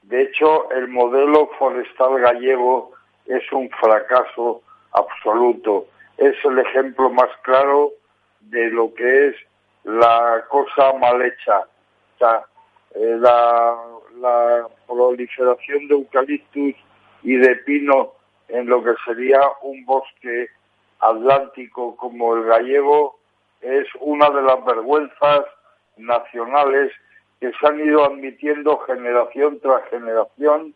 [0.04, 2.92] De hecho, el modelo forestal gallego
[3.26, 5.88] es un fracaso absoluto.
[6.18, 7.92] Es el ejemplo más claro
[8.42, 9.36] de lo que es
[9.84, 11.64] la cosa mal hecha.
[12.96, 13.78] Eh, la,
[14.20, 16.76] la proliferación de eucaliptus
[17.24, 18.14] y de pino
[18.50, 20.48] en lo que sería un bosque
[21.00, 23.18] atlántico como el gallego
[23.62, 25.46] es una de las vergüenzas
[25.98, 26.92] nacionales
[27.40, 30.74] que se han ido admitiendo generación tras generación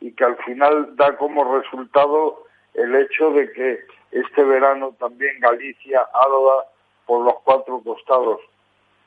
[0.00, 3.80] y que al final da como resultado el hecho de que
[4.10, 6.66] este verano también Galicia arda
[7.06, 8.40] por los cuatro costados.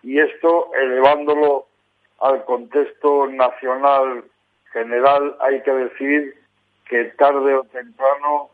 [0.01, 1.67] Y esto, elevándolo
[2.19, 4.23] al contexto nacional
[4.71, 6.35] general, hay que decir
[6.85, 8.49] que tarde o temprano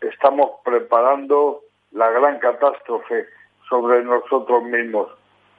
[0.00, 1.60] estamos preparando
[1.92, 3.26] la gran catástrofe
[3.68, 5.08] sobre nosotros mismos.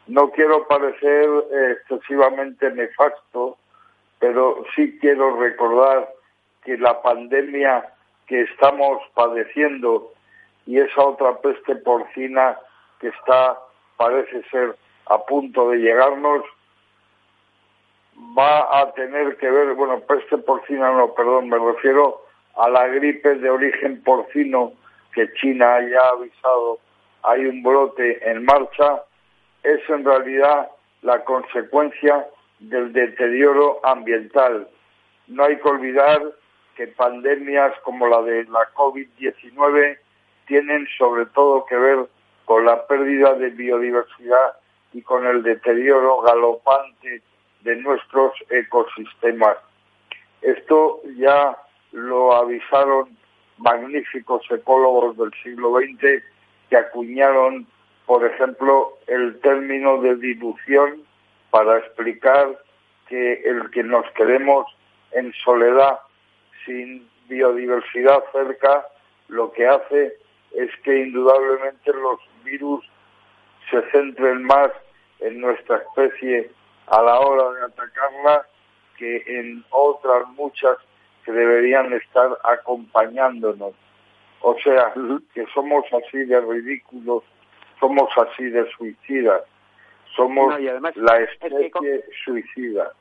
[0.08, 1.27] No quiero parecer
[1.71, 3.58] excesivamente nefasto,
[4.19, 6.10] pero sí quiero recordar
[6.63, 7.86] que la pandemia
[8.27, 10.12] que estamos padeciendo
[10.65, 12.58] y esa otra peste porcina
[12.99, 13.60] que está,
[13.97, 14.75] parece ser,
[15.08, 16.43] a punto de llegarnos,
[18.38, 22.21] va a tener que ver, bueno, peste porcina no, perdón, me refiero
[22.56, 24.73] a la gripe de origen porcino
[25.13, 26.80] que China ya ha avisado,
[27.23, 29.04] hay un brote en marcha
[29.65, 30.69] es en realidad
[31.01, 32.28] la consecuencia
[32.60, 34.67] del deterioro ambiental.
[35.28, 36.21] No hay que olvidar
[36.75, 39.97] que pandemias como la de la COVID-19
[40.47, 42.06] tienen sobre todo que ver
[42.45, 44.58] con la pérdida de biodiversidad
[44.93, 47.23] y con el deterioro galopante
[47.65, 49.58] de nuestros ecosistemas.
[50.41, 51.58] Esto ya
[51.91, 53.10] lo avisaron
[53.58, 56.23] magníficos ecólogos del siglo XX
[56.69, 57.67] que acuñaron
[58.06, 61.04] por ejemplo, el término de dilución
[61.49, 62.60] para explicar
[63.08, 64.67] que el que nos quedemos
[65.12, 65.99] en soledad
[66.65, 68.86] sin biodiversidad cerca
[69.28, 70.13] lo que hace
[70.54, 72.86] es que indudablemente los virus
[73.69, 74.71] se centren más
[75.19, 76.51] en nuestra especie
[76.88, 78.45] a la hora de atacarla
[78.98, 80.78] que en otras muchas
[81.24, 83.74] que deberían estar acompañándonos.
[84.41, 84.93] O sea,
[85.34, 87.24] que somos así de ridículos
[87.80, 89.43] somos así de suicidas,
[90.15, 90.60] somos
[90.95, 92.91] la especie suicida.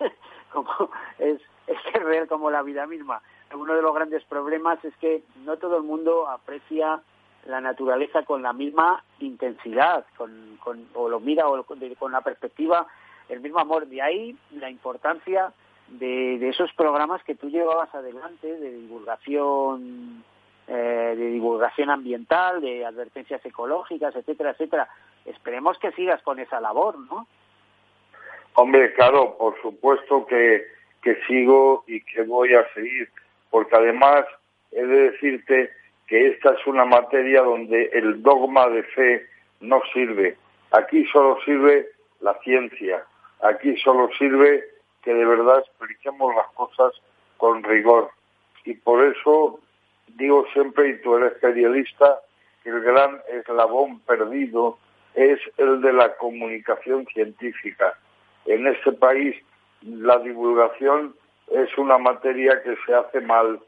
[0.52, 3.20] como, es, es real como la vida misma.
[3.52, 7.00] Uno de los grandes problemas es que no todo el mundo aprecia
[7.46, 12.86] la naturaleza con la misma intensidad, con, con, o lo mira o con la perspectiva,
[13.28, 13.86] el mismo amor.
[13.86, 15.52] De ahí la importancia
[15.88, 20.24] de, de esos programas que tú llevabas adelante de divulgación
[20.66, 24.88] eh, de divulgación ambiental, de advertencias ecológicas, etcétera, etcétera.
[25.26, 27.26] Esperemos que sigas con esa labor, ¿no?
[28.54, 30.64] Hombre, claro, por supuesto que,
[31.02, 33.10] que sigo y que voy a seguir,
[33.50, 34.24] porque además
[34.72, 35.70] he de decirte
[36.06, 39.26] que esta es una materia donde el dogma de fe
[39.60, 40.36] no sirve.
[40.70, 41.88] Aquí solo sirve
[42.20, 43.04] la ciencia,
[43.42, 44.64] aquí solo sirve
[45.02, 46.92] que de verdad expliquemos las cosas
[47.36, 48.10] con rigor.
[48.64, 49.60] Y por eso
[50.16, 52.20] digo siempre, y tú eres periodista,
[52.62, 54.78] que el gran eslabón perdido
[55.14, 57.94] es el de la comunicación científica.
[58.46, 59.36] En este país
[59.82, 61.14] la divulgación
[61.48, 63.60] es una materia que se hace mal,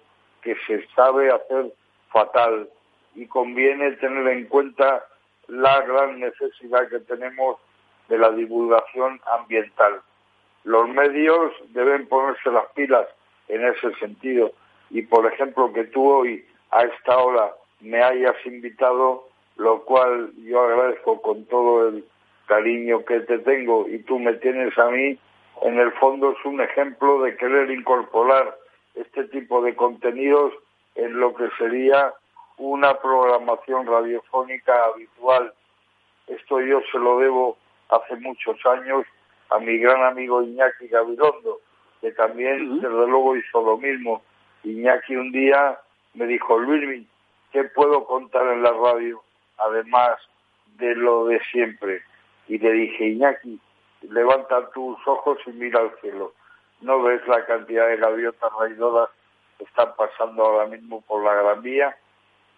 [0.42, 1.72] que se sabe hacer
[2.10, 2.68] fatal
[3.14, 5.04] y conviene tener en cuenta
[5.48, 7.58] la gran necesidad que tenemos
[8.08, 10.00] de la divulgación ambiental.
[10.64, 13.06] Los medios deben ponerse las pilas
[13.48, 14.52] en ese sentido
[14.90, 20.62] y por ejemplo que tú hoy a esta hora me hayas invitado, lo cual yo
[20.62, 22.04] agradezco con todo el
[22.46, 25.18] cariño que te tengo y tú me tienes a mí,
[25.62, 28.56] en el fondo es un ejemplo de querer incorporar
[28.94, 30.52] este tipo de contenidos
[30.96, 32.12] en lo que sería
[32.58, 35.52] una programación radiofónica habitual.
[36.26, 37.56] Esto yo se lo debo
[37.90, 39.06] hace muchos años
[39.50, 41.60] a mi gran amigo Iñaki Gabirondo,
[42.00, 44.22] que también desde luego hizo lo mismo
[44.66, 45.78] Iñaki un día
[46.14, 47.06] me dijo, Luis,
[47.52, 49.22] ¿qué puedo contar en la radio?
[49.58, 50.18] Además
[50.76, 52.02] de lo de siempre.
[52.48, 53.60] Y le dije, Iñaki,
[54.02, 56.32] levanta tus ojos y mira al cielo.
[56.80, 59.08] no ves la cantidad de gaviotas raidoras
[59.58, 61.96] están pasando ahora mismo por la Gran Vía.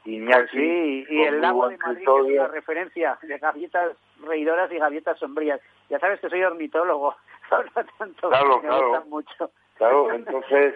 [0.04, 5.18] Iñaki, sí, y el lago de Madrid es una referencia de gaviotas reidoras y gaviotas
[5.18, 5.60] sombrías.
[5.90, 7.14] Ya sabes que soy ornitólogo,
[7.98, 9.04] tanto claro, claro.
[9.08, 9.50] mucho.
[9.76, 10.74] Claro, entonces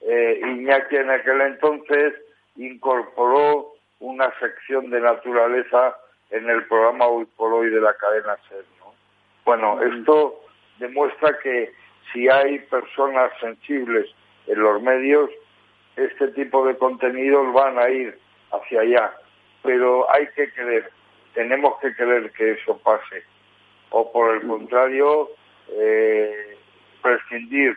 [0.00, 2.14] eh, Iñaki en aquel entonces
[2.56, 5.96] incorporó una sección de naturaleza
[6.30, 8.64] en el programa Hoy por Hoy de la cadena SER.
[9.44, 9.82] Bueno, mm.
[9.92, 10.40] esto
[10.78, 11.72] demuestra que
[12.12, 14.06] si hay personas sensibles
[14.46, 15.30] en los medios,
[16.04, 18.18] este tipo de contenidos van a ir
[18.52, 19.12] hacia allá.
[19.62, 20.90] Pero hay que creer,
[21.34, 23.24] tenemos que creer que eso pase.
[23.90, 25.30] O por el contrario,
[25.68, 26.56] eh,
[27.02, 27.76] prescindir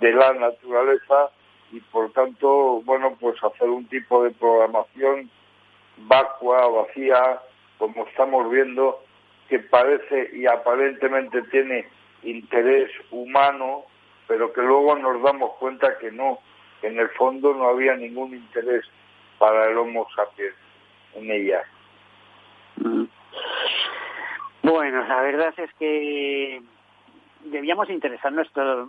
[0.00, 1.30] de la naturaleza
[1.70, 5.30] y por tanto, bueno, pues hacer un tipo de programación
[5.96, 7.40] vacua, vacía,
[7.78, 9.02] como estamos viendo,
[9.48, 11.86] que parece y aparentemente tiene
[12.22, 13.84] interés humano,
[14.26, 16.38] pero que luego nos damos cuenta que no,
[16.82, 18.84] en el fondo no había ningún interés
[19.38, 20.54] para el Homo sapiens
[21.14, 21.62] en ella.
[22.76, 23.04] Mm.
[24.62, 26.62] Bueno, la verdad es que
[27.44, 28.48] debíamos interesarnos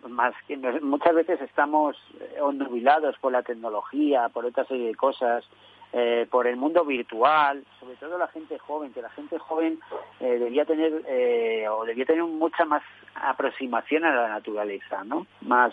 [0.09, 1.97] más que muchas veces estamos
[2.39, 5.43] ondubilados por la tecnología, por otra serie de cosas,
[5.95, 9.79] eh, por el mundo virtual, sobre todo la gente joven, que la gente joven
[10.19, 12.81] eh, debía tener eh, o debía tener mucha más
[13.13, 15.27] aproximación a la naturaleza, ¿no?
[15.41, 15.71] Más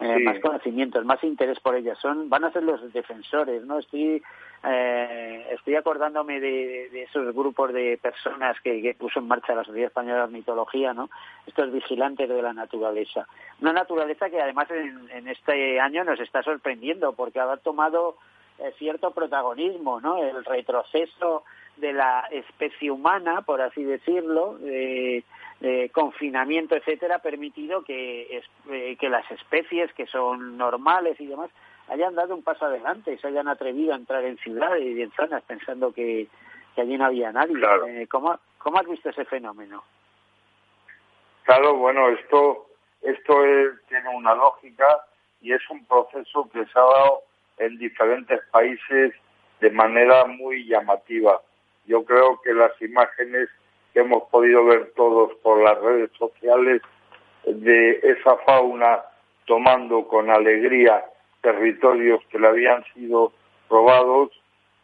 [0.00, 1.98] eh, más conocimientos, más interés por ellas.
[2.00, 3.78] Son, van a ser los defensores, ¿no?
[3.78, 4.22] Estoy,
[4.64, 10.18] eh, estoy acordándome de, esos grupos de personas que, puso en marcha la Sociedad Española
[10.18, 11.10] de Ornitología, ¿no?
[11.46, 13.26] Estos vigilantes de la naturaleza.
[13.60, 18.16] Una naturaleza que además en, este año nos está sorprendiendo porque ha tomado
[18.58, 20.22] eh, cierto protagonismo, ¿no?
[20.22, 21.44] El retroceso
[21.80, 25.22] de la especie humana, por así decirlo, eh,
[25.60, 31.50] de confinamiento, etcétera, ha permitido que, eh, que las especies que son normales y demás
[31.88, 35.10] hayan dado un paso adelante y se hayan atrevido a entrar en ciudades y en
[35.12, 36.28] zonas pensando que,
[36.74, 37.56] que allí no había nadie.
[37.88, 39.82] Eh, ¿cómo, ¿Cómo has visto ese fenómeno?
[41.44, 42.66] Claro, bueno, esto,
[43.00, 43.34] esto
[43.88, 44.86] tiene una lógica
[45.40, 47.22] y es un proceso que se ha dado
[47.56, 49.14] en diferentes países
[49.60, 51.40] de manera muy llamativa.
[51.88, 53.48] Yo creo que las imágenes
[53.92, 56.82] que hemos podido ver todos por las redes sociales
[57.46, 59.00] de esa fauna
[59.46, 61.02] tomando con alegría
[61.40, 63.32] territorios que le habían sido
[63.70, 64.30] robados,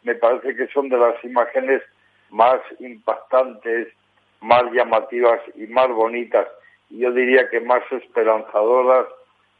[0.01, 1.83] me parece que son de las imágenes
[2.31, 3.87] más impactantes,
[4.41, 6.47] más llamativas y más bonitas,
[6.89, 9.05] y yo diría que más esperanzadoras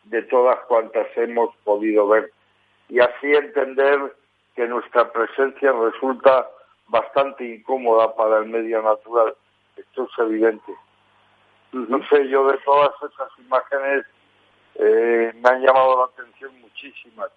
[0.06, 2.32] de todas cuantas hemos podido ver.
[2.89, 4.00] Y así entender
[4.56, 6.48] que nuestra presencia resulta
[6.88, 9.36] bastante incómoda para el medio natural.
[9.76, 10.74] Esto es evidente.
[11.72, 14.06] No sé, yo de todas esas imágenes
[14.76, 17.30] eh, me han llamado la atención muchísimas,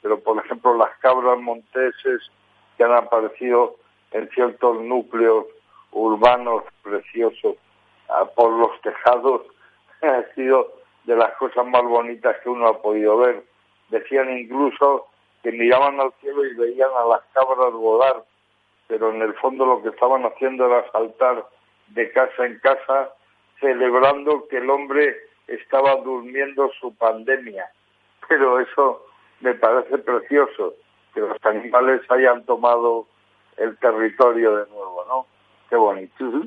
[0.00, 2.30] pero por ejemplo las cabras monteses
[2.76, 3.76] que han aparecido
[4.12, 5.46] en ciertos núcleos
[5.90, 7.56] urbanos preciosos
[8.08, 9.42] ah, por los tejados
[10.02, 10.72] ha sido
[11.04, 13.42] de las cosas más bonitas que uno ha podido ver.
[13.88, 15.06] Decían incluso
[15.42, 18.24] que miraban al cielo y veían a las cabras volar
[18.92, 21.46] pero en el fondo lo que estaban haciendo era saltar
[21.88, 23.08] de casa en casa
[23.58, 25.16] celebrando que el hombre
[25.46, 27.70] estaba durmiendo su pandemia.
[28.28, 29.06] Pero eso
[29.40, 30.74] me parece precioso,
[31.14, 33.06] que los animales hayan tomado
[33.56, 35.26] el territorio de nuevo, ¿no?
[35.70, 36.42] Qué bonito.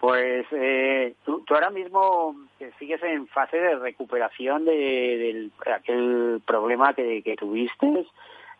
[0.00, 2.36] Pues eh, tú, ahora mismo
[2.78, 8.06] sigues en fase de recuperación de, aquel problema que tuviste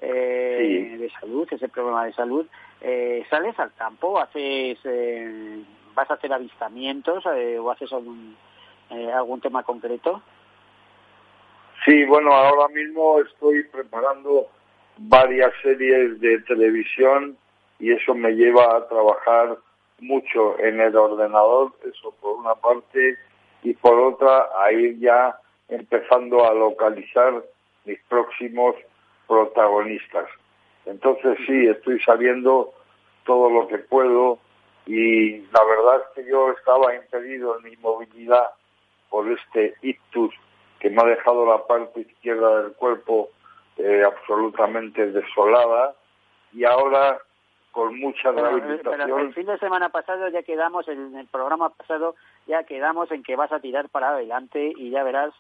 [0.01, 2.47] eh, de salud, ese problema de salud,
[2.81, 4.19] eh, ¿sales al campo?
[4.19, 5.63] haces eh,
[5.95, 8.37] ¿Vas a hacer avistamientos eh, o haces algún,
[9.13, 10.23] algún tema concreto?
[11.85, 14.47] Sí, bueno, ahora mismo estoy preparando
[14.99, 17.37] varias series de televisión
[17.79, 19.59] y eso me lleva a trabajar
[19.99, 23.19] mucho en el ordenador, eso por una parte,
[23.63, 25.37] y por otra a ir ya
[25.69, 27.43] empezando a localizar
[27.85, 28.77] mis próximos
[29.31, 30.29] protagonistas.
[30.87, 32.75] Entonces sí, estoy sabiendo
[33.25, 34.41] todo lo que puedo
[34.87, 38.47] y la verdad es que yo estaba impedido en mi movilidad
[39.09, 40.35] por este ictus
[40.81, 43.29] que me ha dejado la parte izquierda del cuerpo
[43.77, 45.95] eh, absolutamente desolada
[46.53, 47.19] y ahora
[47.71, 49.21] con mucha rehabilitación.
[49.21, 52.17] el fin de semana pasado ya quedamos, en el programa pasado
[52.49, 55.33] ya quedamos en que vas a tirar para adelante y ya verás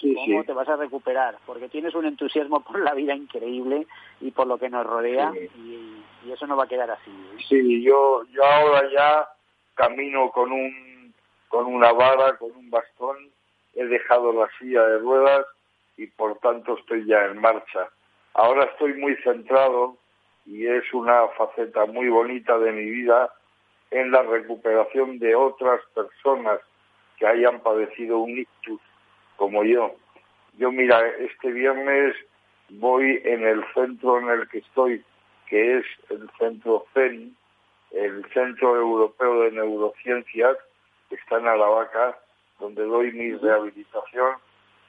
[0.00, 3.86] cómo te vas a recuperar, porque tienes un entusiasmo por la vida increíble
[4.20, 7.10] y por lo que nos rodea y, eso no va a quedar así.
[7.10, 7.44] ¿eh?
[7.48, 9.28] Sí, yo, yo ahora ya
[9.74, 11.14] camino con un
[11.48, 13.16] con una vara, con un bastón,
[13.74, 15.46] he dejado la silla de ruedas
[15.96, 17.88] y por tanto estoy ya en marcha.
[18.34, 19.96] Ahora estoy muy centrado
[20.44, 23.32] y es una faceta muy bonita de mi vida
[23.90, 26.60] en la recuperación de otras personas
[27.18, 28.80] que hayan padecido un ictus
[29.36, 29.94] como yo.
[30.58, 32.14] Yo mira, este viernes
[32.68, 35.04] voy en el centro en el que estoy,
[35.46, 37.36] que es el centro CEN,
[37.92, 40.56] el Centro Europeo de Neurociencias,
[41.08, 42.18] que está en Aravaca,
[42.58, 44.36] donde doy mi rehabilitación.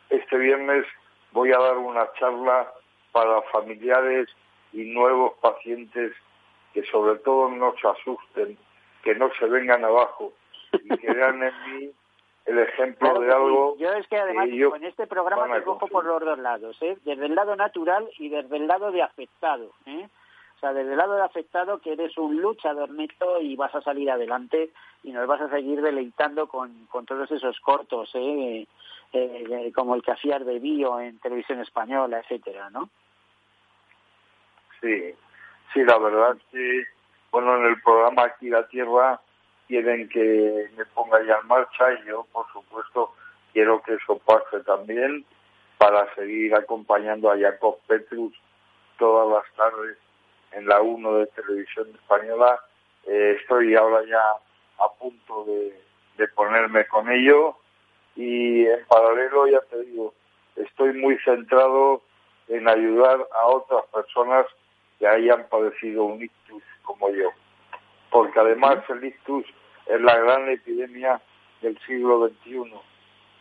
[0.10, 0.86] Este viernes
[1.32, 2.72] voy a dar una charla
[3.12, 4.28] para familiares
[4.74, 6.14] y nuevos pacientes
[6.74, 8.58] que sobre todo no se asusten,
[9.04, 10.34] que no se vengan abajo
[10.74, 11.92] y que vean en mí
[12.48, 13.78] el ejemplo de algo.
[13.78, 16.98] Yo es que además en este programa te cojo por los dos lados, ¿eh?
[17.04, 19.72] desde el lado natural y desde el lado de afectado.
[19.86, 20.08] ¿eh?
[20.56, 23.82] O sea, desde el lado de afectado que eres un luchador neto y vas a
[23.82, 24.72] salir adelante
[25.04, 28.66] y nos vas a seguir deleitando con, con todos esos cortos, ¿eh?
[29.14, 32.90] Eh, como el que hacías de Bio en televisión española, etcétera, ¿no?
[34.82, 35.14] Sí,
[35.74, 36.84] sí, la verdad que,
[37.32, 39.22] bueno, en el programa Aquí la Tierra
[39.68, 43.14] quieren que me ponga ya en marcha y yo, por supuesto,
[43.54, 45.26] quiero que eso pase también
[45.78, 48.34] para seguir acompañando a Jacob Petrus
[48.98, 49.98] todas las tardes
[50.54, 52.60] en la 1 de Televisión Española.
[53.06, 54.22] Eh, estoy ahora ya
[54.84, 55.80] a punto de,
[56.18, 57.56] de ponerme con ello
[58.16, 60.14] y en paralelo, ya te digo,
[60.56, 62.02] estoy muy centrado
[62.48, 64.46] en ayudar a otras personas
[64.98, 67.30] que hayan padecido un ictus como yo.
[68.10, 69.46] Porque además el ictus
[69.86, 71.22] es la gran epidemia
[71.62, 72.74] del siglo XXI.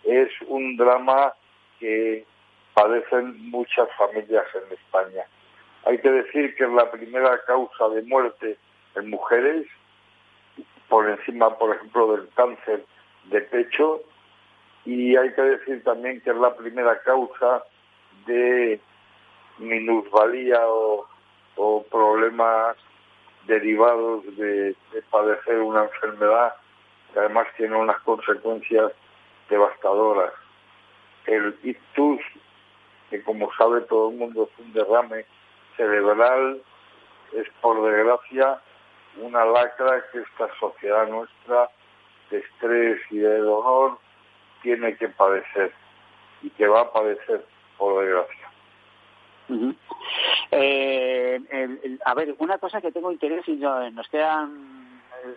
[0.04, 1.32] Es un drama
[1.78, 2.24] que
[2.74, 5.24] padecen muchas familias en España.
[5.84, 8.58] Hay que decir que es la primera causa de muerte
[8.96, 9.66] en mujeres,
[10.88, 12.84] por encima, por ejemplo, del cáncer
[13.24, 14.02] de pecho,
[14.84, 17.64] y hay que decir también que es la primera causa
[18.26, 18.80] de
[19.58, 21.06] minusvalía o,
[21.90, 22.76] problemas
[23.46, 26.54] derivados de, de, padecer una enfermedad
[27.12, 28.92] que además tiene unas consecuencias
[29.48, 30.32] devastadoras.
[31.26, 32.20] El ictus,
[33.10, 35.24] que como sabe todo el mundo es un derrame
[35.76, 36.60] cerebral,
[37.32, 38.60] es por desgracia
[39.18, 41.70] una lacra que esta sociedad nuestra
[42.30, 43.98] de estrés y de dolor
[44.62, 45.72] tiene que padecer
[46.42, 47.44] y que va a padecer
[47.78, 48.50] por desgracia.
[50.50, 54.48] Eh, a ver, una cosa que tengo interés y nos queda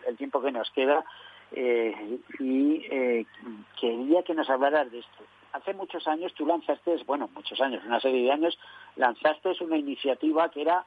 [0.08, 1.04] el, tiempo que nos queda
[1.52, 3.26] eh, y eh,
[3.80, 5.24] quería que nos hablaras de esto.
[5.52, 8.60] Hace muchos años tú lanzaste, bueno, muchos años, una serie de años,
[8.98, 10.86] lanzaste una iniciativa que era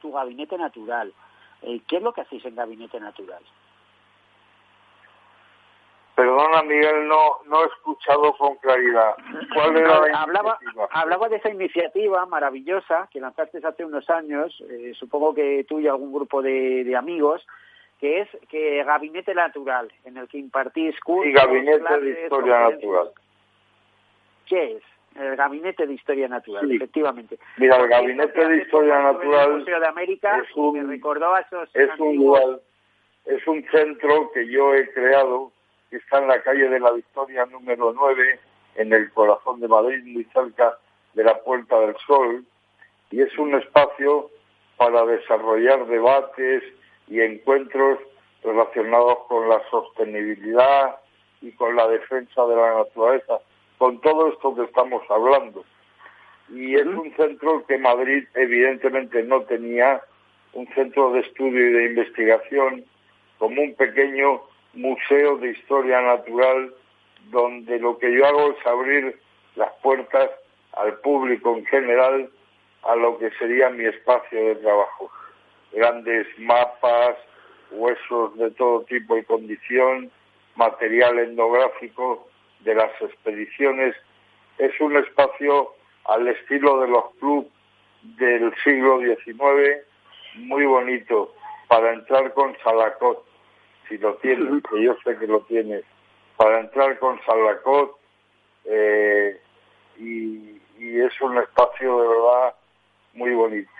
[0.00, 1.12] tu gabinete natural.
[1.60, 3.42] ¿Qué es lo que hacéis en Gabinete Natural?
[6.20, 9.14] Perdona, Miguel, no, no he escuchado con claridad.
[9.54, 10.58] ¿Cuál era la hablaba,
[10.90, 15.88] hablaba de esa iniciativa maravillosa que lanzaste hace unos años, eh, supongo que tú y
[15.88, 17.46] algún grupo de, amigos,
[17.98, 21.26] que es que Gabinete Natural, en el que impartís cursos.
[21.26, 23.10] Y Gabinete de Historia Natural.
[24.44, 24.82] ¿Qué es?
[25.18, 27.38] El Gabinete de Historia Natural, efectivamente.
[27.56, 29.52] Mira, el Gabinete de Historia Natural.
[29.52, 31.74] Museo de América es un, me recordó a esos.
[31.74, 32.60] Es un lugar,
[33.24, 35.52] es un centro que yo he creado
[35.90, 38.38] que está en la calle de la Victoria número 9,
[38.76, 40.78] en el corazón de Madrid, muy cerca
[41.14, 42.44] de la Puerta del Sol,
[43.10, 44.30] y es un espacio
[44.76, 46.62] para desarrollar debates
[47.08, 47.98] y encuentros
[48.44, 50.96] relacionados con la sostenibilidad
[51.42, 53.40] y con la defensa de la naturaleza,
[53.76, 55.64] con todo esto que estamos hablando.
[56.48, 60.00] Y es un centro que Madrid evidentemente no tenía,
[60.52, 62.84] un centro de estudio y de investigación
[63.38, 64.40] como un pequeño
[64.74, 66.72] museo de historia natural
[67.30, 69.20] donde lo que yo hago es abrir
[69.56, 70.30] las puertas
[70.72, 72.30] al público en general
[72.82, 75.10] a lo que sería mi espacio de trabajo.
[75.72, 77.16] Grandes mapas,
[77.70, 80.10] huesos de todo tipo y condición,
[80.56, 82.28] material etnográfico
[82.60, 83.94] de las expediciones.
[84.58, 87.48] Es un espacio al estilo de los clubes
[88.02, 89.84] del siglo XIX,
[90.36, 91.34] muy bonito,
[91.68, 93.24] para entrar con Salacot,
[93.90, 95.84] si lo tienes, que yo sé que lo tienes,
[96.36, 97.98] para entrar con Salacot
[98.64, 99.38] eh,
[99.98, 102.54] y, es un espacio de verdad
[103.12, 103.70] muy bonito.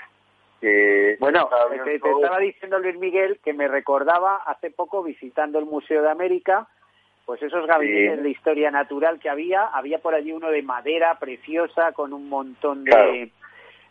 [1.18, 1.48] bueno,
[1.84, 6.68] te, estaba diciendo Luis Miguel que me recordaba hace poco visitando el Museo de América,
[7.24, 11.92] pues esos gabinetes de historia natural que había, había por allí uno de madera preciosa
[11.92, 13.30] con un montón de,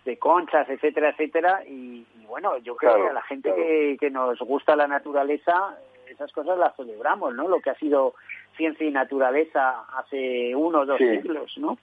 [0.05, 4.37] de conchas, etcétera, etcétera, y, bueno, yo creo que a la gente que, que nos
[4.39, 5.79] gusta la naturaleza
[6.09, 7.47] esas cosas las celebramos, ¿no?
[7.47, 8.15] Lo que ha sido
[8.57, 11.77] ciencia y naturaleza hace uno o dos siglos, ¿no?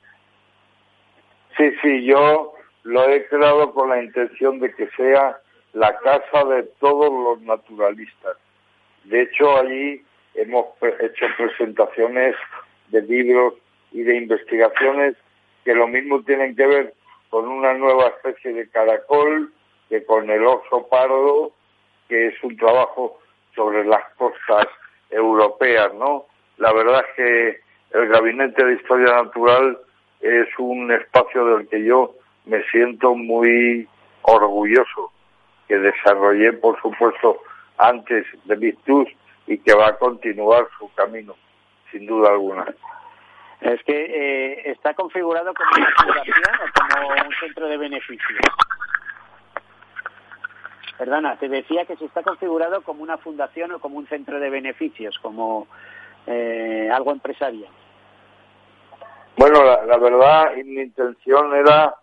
[1.57, 2.53] Sí, sí, yo
[2.83, 5.39] lo he creado con la intención de que sea
[5.73, 8.37] la casa de todos los naturalistas.
[9.05, 10.03] De hecho, allí
[10.35, 10.67] hemos
[11.01, 12.37] hecho presentaciones
[12.89, 13.55] de libros
[13.93, 15.17] y de investigaciones
[15.65, 16.95] que lo mismo tienen que ver
[17.31, 19.53] con una nueva especie de caracol
[19.89, 21.53] que con el oso pardo,
[22.09, 23.19] que es un trabajo
[23.57, 24.69] sobre las costas
[25.11, 26.27] europeas, ¿no?
[26.59, 27.61] La verdad es que
[27.99, 29.79] el Gabinete de Historia Natural
[30.21, 33.89] es un espacio del que yo me siento muy
[34.23, 35.13] orgulloso,
[35.67, 37.41] que desarrollé, por supuesto,
[37.79, 39.09] antes de Virtus
[39.47, 41.35] y que va a continuar su camino,
[41.91, 42.67] sin duda alguna.
[43.61, 48.41] Es que eh, está configurado como una fundación o como un centro de beneficios.
[50.99, 54.49] Perdona, te decía que se está configurado como una fundación o como un centro de
[54.49, 55.67] beneficios, como
[56.27, 57.71] eh, algo empresarial.
[59.37, 61.95] Bueno, la, verdad, mi intención era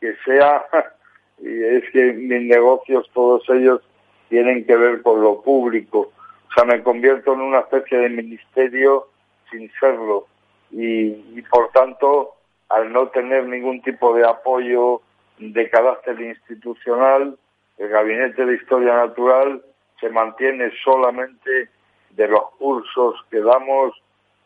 [0.00, 0.64] que sea,
[1.38, 3.80] y es que mis negocios, todos ellos,
[4.28, 6.12] tienen que ver con lo público.
[6.48, 9.08] O sea, me convierto en una especie de ministerio
[9.50, 10.26] sin serlo.
[10.72, 12.34] Y por tanto,
[12.68, 15.02] al no tener ningún tipo de apoyo
[15.38, 17.38] de carácter institucional,
[17.78, 19.62] el Gabinete de Historia Natural
[20.00, 21.68] se mantiene solamente
[22.10, 23.92] de los cursos que damos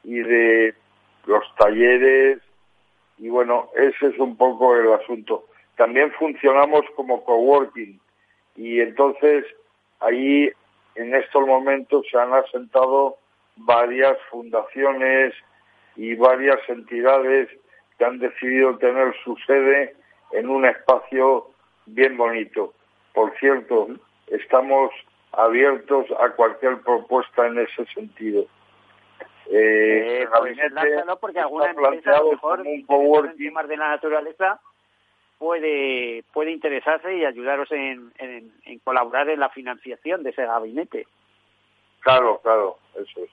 [0.05, 0.74] y de
[1.26, 2.41] los talleres
[3.18, 5.45] y bueno, ese es un poco el asunto.
[5.76, 8.01] También funcionamos como coworking
[8.57, 9.45] y entonces
[10.01, 10.51] ahí
[10.95, 13.16] en estos momentos se han asentado
[13.57, 15.35] varias fundaciones
[15.97, 17.49] y varias entidades
[17.99, 19.95] que han decidido tener su sede
[20.33, 21.51] en un espacio
[21.87, 22.74] bien bonito.
[23.19, 23.89] Por cierto,
[24.29, 24.93] estamos
[25.33, 28.47] abiertos a cualquier propuesta en ese sentido.
[29.51, 30.57] Eh, eh pues
[31.21, 34.61] porque alguna empresa a lo mejor un temas de la naturaleza
[35.37, 41.09] puede puede interesarse y ayudaros en, en, colaborar en la financiación de ese gabinete.
[41.99, 43.31] Claro, claro, eso es.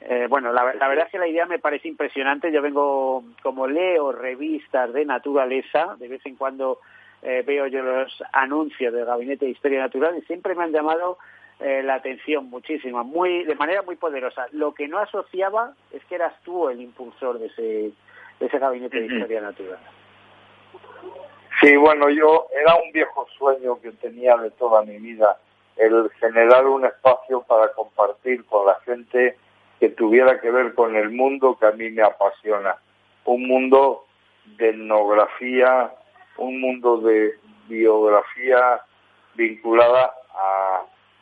[0.00, 2.50] Eh, bueno, la, la, verdad es que la idea me parece impresionante.
[2.50, 6.80] Yo vengo, como leo revistas de naturaleza, de vez en cuando
[7.26, 11.18] eh, veo yo los anuncios del Gabinete de Historia Natural y siempre me han llamado
[11.58, 14.46] eh, la atención muchísimo, muy, de manera muy poderosa.
[14.52, 17.62] Lo que no asociaba es que eras tú el impulsor de ese,
[18.38, 19.78] de ese Gabinete de Historia Natural.
[21.60, 25.36] Sí, bueno, yo era un viejo sueño que tenía de toda mi vida,
[25.76, 29.36] el generar un espacio para compartir con la gente
[29.80, 32.76] que tuviera que ver con el mundo que a mí me apasiona.
[33.24, 34.04] Un mundo
[34.58, 35.90] de etnografía,
[36.38, 37.34] un mundo de
[37.68, 38.80] biografía
[39.34, 40.14] vinculada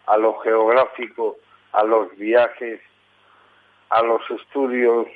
[0.06, 1.36] a, lo geográfico,
[1.72, 2.80] a los viajes,
[3.90, 5.06] a los estudios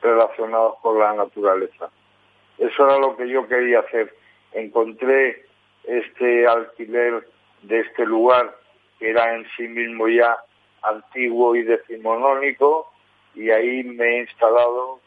[0.00, 1.90] relacionados con la naturaleza.
[2.58, 4.14] Eso era lo que yo quería hacer.
[4.52, 5.44] Encontré
[5.84, 7.26] este alquiler
[7.62, 8.56] de este lugar
[8.98, 10.36] que era en sí mismo ya
[10.82, 12.90] antiguo y decimonónico
[13.34, 15.00] y ahí me he instalado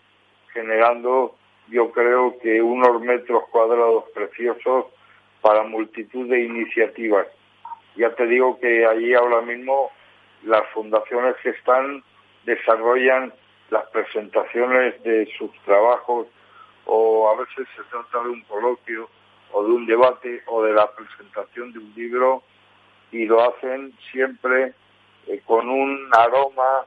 [0.54, 1.36] generando
[1.70, 4.86] yo creo que unos metros cuadrados preciosos
[5.42, 7.28] para multitud de iniciativas.
[7.96, 9.92] Ya te digo que allí ahora mismo
[10.44, 12.04] las fundaciones que están
[12.46, 13.34] desarrollan
[13.70, 16.28] las presentaciones de sus trabajos
[16.86, 19.10] o a veces se trata de un coloquio
[19.52, 22.44] o de un debate o de la presentación de un libro
[23.12, 24.74] y lo hacen siempre
[25.28, 26.86] eh, con un aroma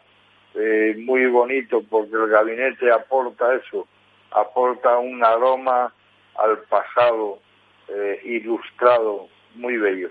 [0.55, 3.87] eh, muy bonito porque el gabinete aporta eso,
[4.35, 5.93] aporta un aroma
[6.37, 7.41] al pasado
[7.89, 10.11] eh, ilustrado muy bello.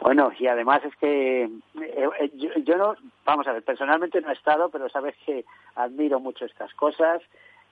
[0.00, 2.30] Bueno, y además es que eh,
[2.64, 5.44] yo, no, vamos a ver, personalmente no he estado, pero sabes que
[5.76, 7.22] admiro mucho estas cosas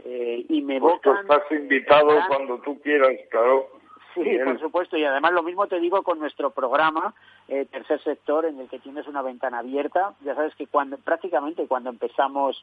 [0.05, 3.69] eh, y me pues tú estás invitado cuando tú quieras, claro.
[4.15, 7.15] Sí, por supuesto, y además lo mismo te digo con nuestro programa,
[7.47, 10.13] Tercer Sector, en el que tienes una ventana abierta.
[10.21, 12.63] Ya sabes que cuando prácticamente cuando empezamos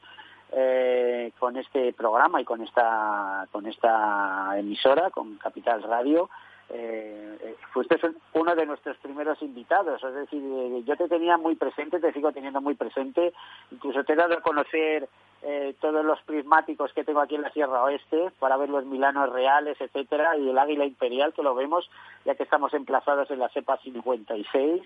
[0.52, 6.30] eh, con este programa y con esta con esta emisora, con Capital Radio.
[6.72, 8.00] Eh, fuiste
[8.34, 12.32] uno de nuestros primeros invitados, es decir, eh, yo te tenía muy presente, te sigo
[12.32, 13.34] teniendo muy presente,
[13.72, 15.10] incluso te he dado a conocer
[15.42, 19.32] eh, todos los prismáticos que tengo aquí en la Sierra Oeste para ver los milanos
[19.32, 21.90] reales, etcétera, y el águila imperial que lo vemos,
[22.26, 24.84] ya que estamos emplazados en la cepa 56.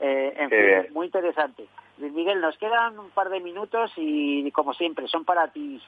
[0.00, 1.66] Eh, en fin, muy interesante.
[1.98, 5.80] Luis Miguel, nos quedan un par de minutos y, como siempre, son para ti.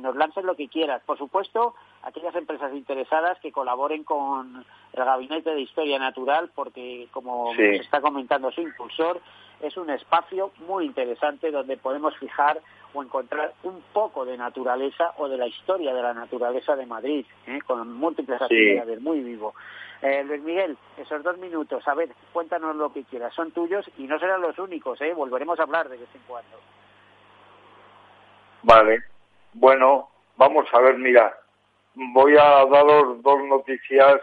[0.00, 1.02] nos lances lo que quieras.
[1.04, 7.52] Por supuesto, aquellas empresas interesadas que colaboren con el Gabinete de Historia Natural, porque, como
[7.54, 9.20] está comentando su impulsor,
[9.60, 12.60] es un espacio muy interesante donde podemos fijar
[12.94, 17.24] o encontrar un poco de naturaleza o de la historia de la naturaleza de Madrid,
[17.46, 17.60] ¿eh?
[17.66, 19.54] con múltiples actividades, muy vivo.
[20.02, 24.04] Eh, Luis Miguel, esos dos minutos, a ver, cuéntanos lo que quieras, son tuyos y
[24.04, 25.12] no serán los únicos, ¿eh?
[25.14, 26.58] volveremos a hablar de vez en cuando.
[28.62, 29.02] Vale,
[29.54, 31.36] bueno, vamos a ver, mira,
[31.94, 34.20] voy a daros dos noticias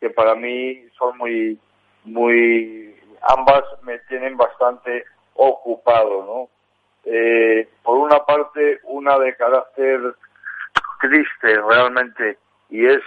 [0.00, 1.58] que para mí son muy,
[2.04, 5.04] muy, ambas me tienen bastante
[5.34, 6.59] ocupado, ¿no?
[7.04, 10.14] Eh, por una parte, una de carácter
[11.00, 12.38] triste realmente,
[12.68, 13.00] y es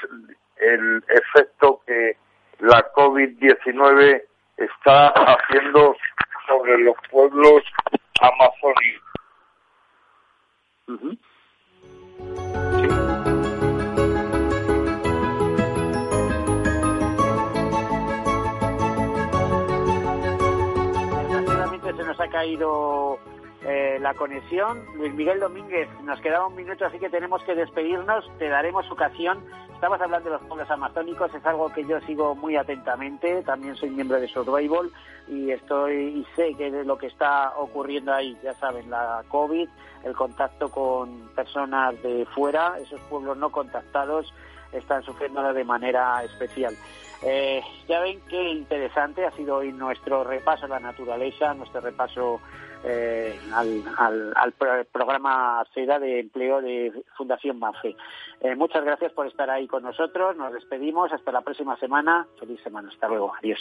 [0.58, 2.18] el efecto que
[2.60, 4.24] la COVID-19
[4.58, 5.96] está haciendo
[6.48, 7.64] sobre los pueblos
[8.22, 9.04] amazónicos.
[21.96, 23.20] se nos ha caído
[23.66, 24.84] eh, la conexión.
[24.96, 28.30] Luis Miguel Domínguez, nos quedaba un minuto, así que tenemos que despedirnos.
[28.38, 29.44] Te daremos ocasión.
[29.74, 33.42] Estamos hablando de los pueblos amazónicos, es algo que yo sigo muy atentamente.
[33.44, 34.90] También soy miembro de Survival
[35.28, 39.68] y estoy y sé que lo que está ocurriendo ahí, ya saben, la COVID,
[40.04, 44.34] el contacto con personas de fuera, esos pueblos no contactados
[44.72, 46.76] están sufriendo de manera especial.
[47.22, 52.42] Eh, ya ven qué interesante ha sido hoy nuestro repaso a la naturaleza, nuestro repaso
[52.84, 54.54] eh, al,
[54.92, 57.96] programa CEDA de empleo de Fundación MAFE.
[58.42, 60.36] Eh, muchas gracias por estar ahí con nosotros.
[60.36, 61.12] Nos despedimos.
[61.12, 62.28] Hasta la próxima semana.
[62.40, 62.90] Feliz semana.
[62.90, 63.34] Hasta luego.
[63.40, 63.60] Adiós.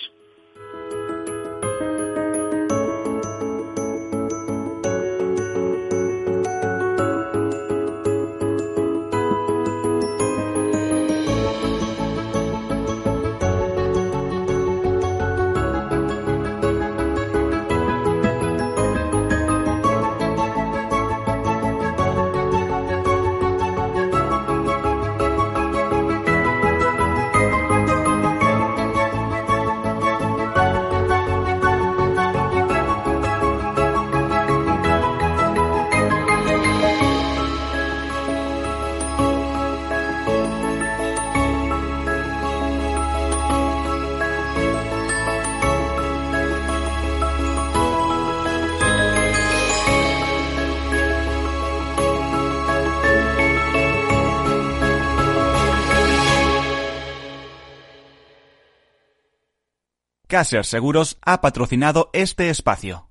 [60.33, 63.11] Caser Seguros ha patrocinado este espacio.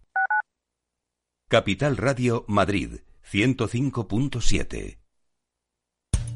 [1.47, 3.01] Capital Radio Madrid
[3.31, 5.00] 105.7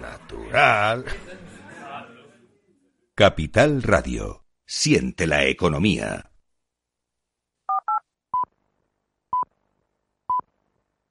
[0.00, 1.04] Natural.
[3.14, 4.44] Capital Radio.
[4.64, 6.32] Siente la economía.